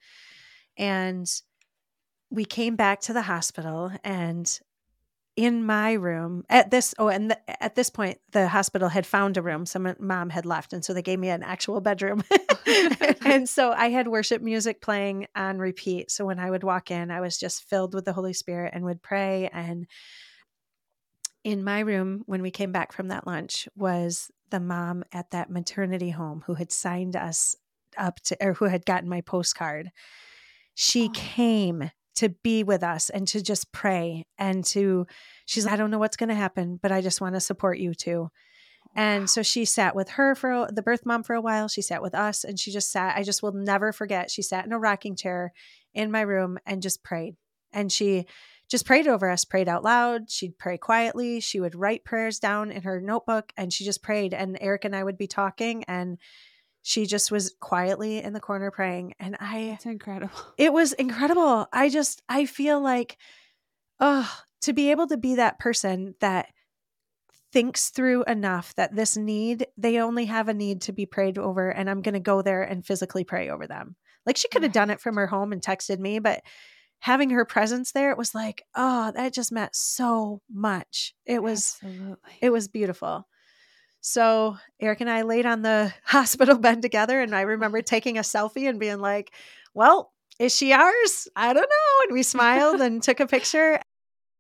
And 0.76 1.28
we 2.30 2.44
came 2.44 2.76
back 2.76 3.00
to 3.02 3.12
the 3.12 3.22
hospital 3.22 3.90
and 4.04 4.60
in 5.40 5.64
my 5.64 5.94
room 5.94 6.44
at 6.50 6.70
this 6.70 6.94
oh 6.98 7.08
and 7.08 7.30
the, 7.30 7.62
at 7.62 7.74
this 7.74 7.88
point 7.88 8.18
the 8.32 8.46
hospital 8.46 8.90
had 8.90 9.06
found 9.06 9.38
a 9.38 9.42
room 9.42 9.64
some 9.64 9.90
mom 9.98 10.28
had 10.28 10.44
left 10.44 10.74
and 10.74 10.84
so 10.84 10.92
they 10.92 11.00
gave 11.00 11.18
me 11.18 11.30
an 11.30 11.42
actual 11.42 11.80
bedroom. 11.80 12.22
And 13.22 13.48
so 13.48 13.72
i 13.72 13.88
had 13.88 14.06
worship 14.06 14.42
music 14.42 14.82
playing 14.82 15.26
on 15.34 15.58
repeat. 15.58 16.10
So 16.10 16.26
when 16.26 16.38
i 16.38 16.50
would 16.50 16.62
walk 16.62 16.90
in 16.90 17.10
i 17.10 17.22
was 17.22 17.38
just 17.38 17.64
filled 17.64 17.94
with 17.94 18.04
the 18.04 18.12
holy 18.12 18.34
spirit 18.34 18.72
and 18.74 18.84
would 18.84 19.02
pray. 19.02 19.48
And 19.50 19.86
in 21.42 21.64
my 21.64 21.80
room 21.80 22.22
when 22.26 22.42
we 22.42 22.50
came 22.50 22.70
back 22.70 22.92
from 22.92 23.08
that 23.08 23.26
lunch 23.26 23.66
was 23.74 24.30
the 24.50 24.60
mom 24.60 25.04
at 25.10 25.30
that 25.30 25.48
maternity 25.48 26.10
home 26.10 26.42
who 26.46 26.54
had 26.54 26.70
signed 26.70 27.16
us 27.16 27.56
up 27.96 28.20
to 28.24 28.36
or 28.44 28.52
who 28.52 28.66
had 28.66 28.84
gotten 28.84 29.08
my 29.08 29.22
postcard. 29.22 29.90
She 30.74 31.08
oh. 31.08 31.12
came 31.14 31.90
to 32.16 32.28
be 32.28 32.62
with 32.64 32.82
us 32.82 33.10
and 33.10 33.26
to 33.28 33.42
just 33.42 33.72
pray 33.72 34.26
and 34.38 34.64
to 34.64 35.06
she's 35.46 35.64
like, 35.64 35.74
I 35.74 35.76
don't 35.76 35.90
know 35.90 35.98
what's 35.98 36.16
going 36.16 36.28
to 36.28 36.34
happen, 36.34 36.78
but 36.80 36.92
I 36.92 37.00
just 37.00 37.20
want 37.20 37.34
to 37.34 37.40
support 37.40 37.78
you 37.78 37.94
too. 37.94 38.30
And 38.94 39.22
wow. 39.22 39.26
so 39.26 39.42
she 39.42 39.64
sat 39.64 39.94
with 39.94 40.10
her 40.10 40.34
for 40.34 40.68
the 40.72 40.82
birth 40.82 41.06
mom 41.06 41.22
for 41.22 41.34
a 41.34 41.40
while. 41.40 41.68
She 41.68 41.82
sat 41.82 42.02
with 42.02 42.14
us 42.14 42.44
and 42.44 42.58
she 42.58 42.72
just 42.72 42.90
sat. 42.90 43.16
I 43.16 43.22
just 43.22 43.42
will 43.42 43.52
never 43.52 43.92
forget. 43.92 44.30
She 44.30 44.42
sat 44.42 44.66
in 44.66 44.72
a 44.72 44.78
rocking 44.78 45.16
chair 45.16 45.52
in 45.94 46.10
my 46.10 46.22
room 46.22 46.58
and 46.66 46.82
just 46.82 47.02
prayed. 47.02 47.36
And 47.72 47.92
she 47.92 48.26
just 48.68 48.86
prayed 48.86 49.06
over 49.06 49.30
us, 49.30 49.44
prayed 49.44 49.68
out 49.68 49.84
loud. 49.84 50.30
She'd 50.30 50.58
pray 50.58 50.78
quietly. 50.78 51.40
She 51.40 51.60
would 51.60 51.74
write 51.74 52.04
prayers 52.04 52.38
down 52.38 52.70
in 52.70 52.82
her 52.82 53.00
notebook 53.00 53.52
and 53.56 53.72
she 53.72 53.84
just 53.84 54.02
prayed. 54.02 54.34
And 54.34 54.58
Eric 54.60 54.84
and 54.84 54.94
I 54.94 55.04
would 55.04 55.18
be 55.18 55.26
talking 55.26 55.84
and 55.84 56.18
she 56.82 57.06
just 57.06 57.30
was 57.30 57.54
quietly 57.60 58.22
in 58.22 58.32
the 58.32 58.40
corner 58.40 58.70
praying 58.70 59.14
and 59.20 59.36
i 59.40 59.58
it's 59.74 59.86
incredible. 59.86 60.32
It 60.56 60.72
was 60.72 60.92
incredible. 60.92 61.66
I 61.72 61.88
just 61.88 62.22
i 62.28 62.46
feel 62.46 62.80
like 62.80 63.16
oh 63.98 64.30
to 64.62 64.72
be 64.72 64.90
able 64.90 65.06
to 65.08 65.16
be 65.16 65.36
that 65.36 65.58
person 65.58 66.14
that 66.20 66.48
thinks 67.52 67.90
through 67.90 68.24
enough 68.24 68.74
that 68.76 68.94
this 68.94 69.16
need 69.16 69.66
they 69.76 69.98
only 69.98 70.26
have 70.26 70.48
a 70.48 70.54
need 70.54 70.82
to 70.82 70.92
be 70.92 71.04
prayed 71.04 71.36
over 71.36 71.68
and 71.68 71.90
i'm 71.90 72.02
going 72.02 72.14
to 72.14 72.20
go 72.20 72.42
there 72.42 72.62
and 72.62 72.86
physically 72.86 73.24
pray 73.24 73.50
over 73.50 73.66
them. 73.66 73.96
Like 74.26 74.36
she 74.36 74.48
could 74.48 74.62
have 74.62 74.72
done 74.72 74.90
it 74.90 75.00
from 75.00 75.16
her 75.16 75.26
home 75.26 75.52
and 75.52 75.62
texted 75.62 75.98
me 75.98 76.18
but 76.18 76.42
having 77.00 77.30
her 77.30 77.44
presence 77.44 77.92
there 77.92 78.10
it 78.10 78.18
was 78.18 78.34
like 78.34 78.62
oh 78.74 79.10
that 79.14 79.34
just 79.34 79.52
meant 79.52 79.74
so 79.74 80.40
much. 80.52 81.14
It 81.26 81.42
was 81.42 81.76
Absolutely. 81.82 82.38
it 82.40 82.50
was 82.50 82.68
beautiful 82.68 83.26
so 84.00 84.56
Eric 84.80 85.00
and 85.00 85.10
I 85.10 85.22
laid 85.22 85.46
on 85.46 85.62
the 85.62 85.92
hospital 86.04 86.58
bed 86.58 86.82
together, 86.82 87.20
and 87.20 87.34
I 87.34 87.40
remember 87.42 87.82
taking 87.82 88.18
a 88.18 88.22
selfie 88.22 88.68
and 88.68 88.78
being 88.78 89.00
like, 89.00 89.32
"Well, 89.74 90.12
is 90.38 90.54
she 90.54 90.72
ours? 90.72 91.28
I 91.36 91.52
don't 91.52 91.62
know." 91.62 92.04
And 92.04 92.12
we 92.12 92.22
smiled 92.22 92.80
and 92.80 93.02
took 93.02 93.20
a 93.20 93.26
picture. 93.26 93.80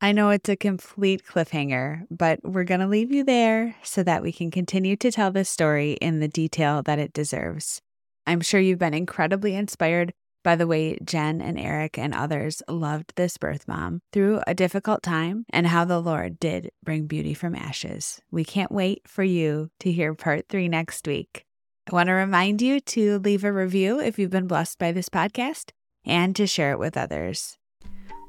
I 0.02 0.12
know 0.12 0.30
it's 0.30 0.48
a 0.48 0.56
complete 0.56 1.26
cliffhanger, 1.26 2.06
but 2.10 2.40
we're 2.42 2.64
going 2.64 2.80
to 2.80 2.86
leave 2.86 3.12
you 3.12 3.22
there 3.22 3.76
so 3.82 4.02
that 4.02 4.22
we 4.22 4.32
can 4.32 4.50
continue 4.50 4.96
to 4.96 5.12
tell 5.12 5.30
this 5.30 5.50
story 5.50 5.92
in 6.00 6.20
the 6.20 6.28
detail 6.28 6.82
that 6.84 6.98
it 6.98 7.12
deserves. 7.12 7.82
I'm 8.26 8.40
sure 8.40 8.60
you've 8.60 8.78
been 8.78 8.94
incredibly 8.94 9.54
inspired 9.54 10.14
by 10.42 10.56
the 10.56 10.66
way 10.66 10.98
Jen 11.04 11.40
and 11.40 11.58
Eric 11.58 11.98
and 11.98 12.14
others 12.14 12.62
loved 12.68 13.12
this 13.16 13.36
birth 13.36 13.68
mom 13.68 14.02
through 14.12 14.40
a 14.46 14.54
difficult 14.54 15.02
time 15.02 15.44
and 15.50 15.66
how 15.66 15.84
the 15.84 16.00
Lord 16.00 16.40
did 16.40 16.70
bring 16.82 17.06
beauty 17.06 17.34
from 17.34 17.54
ashes. 17.54 18.20
We 18.30 18.44
can't 18.44 18.72
wait 18.72 19.02
for 19.06 19.22
you 19.22 19.70
to 19.80 19.92
hear 19.92 20.14
part 20.14 20.48
three 20.48 20.68
next 20.68 21.06
week. 21.06 21.46
I 21.90 21.94
want 21.94 22.08
to 22.08 22.12
remind 22.12 22.62
you 22.62 22.80
to 22.80 23.18
leave 23.18 23.44
a 23.44 23.52
review 23.52 24.00
if 24.00 24.18
you've 24.18 24.30
been 24.30 24.46
blessed 24.46 24.78
by 24.78 24.92
this 24.92 25.08
podcast 25.08 25.70
and 26.04 26.36
to 26.36 26.46
share 26.46 26.72
it 26.72 26.78
with 26.78 26.96
others. 26.96 27.58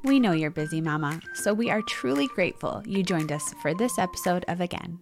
We 0.04 0.18
know 0.18 0.32
you're 0.32 0.50
busy, 0.50 0.80
Mama, 0.80 1.20
so 1.34 1.54
we 1.54 1.70
are 1.70 1.82
truly 1.82 2.26
grateful 2.26 2.82
you 2.86 3.04
joined 3.04 3.30
us 3.30 3.54
for 3.62 3.72
this 3.72 3.98
episode 3.98 4.44
of 4.48 4.60
Again. 4.60 4.98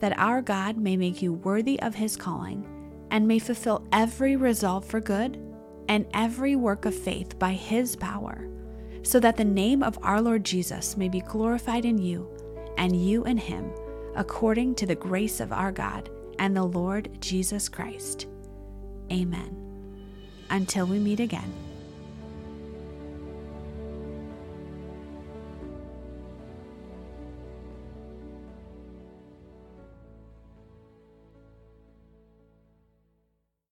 that 0.00 0.18
our 0.18 0.42
God 0.42 0.76
may 0.76 0.96
make 0.96 1.22
you 1.22 1.32
worthy 1.32 1.80
of 1.80 1.94
his 1.94 2.16
calling 2.16 2.66
and 3.10 3.26
may 3.26 3.38
fulfill 3.38 3.86
every 3.92 4.36
resolve 4.36 4.84
for 4.84 5.00
good 5.00 5.38
and 5.88 6.06
every 6.14 6.56
work 6.56 6.84
of 6.84 6.94
faith 6.94 7.38
by 7.38 7.52
his 7.52 7.96
power, 7.96 8.48
so 9.02 9.18
that 9.20 9.36
the 9.36 9.44
name 9.44 9.82
of 9.82 9.98
our 10.02 10.20
Lord 10.20 10.44
Jesus 10.44 10.96
may 10.96 11.08
be 11.08 11.20
glorified 11.20 11.84
in 11.84 11.98
you 11.98 12.28
and 12.78 12.96
you 12.96 13.24
in 13.24 13.36
him, 13.36 13.70
according 14.14 14.74
to 14.76 14.86
the 14.86 14.94
grace 14.94 15.40
of 15.40 15.52
our 15.52 15.72
God 15.72 16.08
and 16.38 16.56
the 16.56 16.64
Lord 16.64 17.20
Jesus 17.20 17.68
Christ. 17.68 18.26
Amen. 19.12 19.56
Until 20.50 20.86
we 20.86 20.98
meet 20.98 21.20
again. 21.20 21.69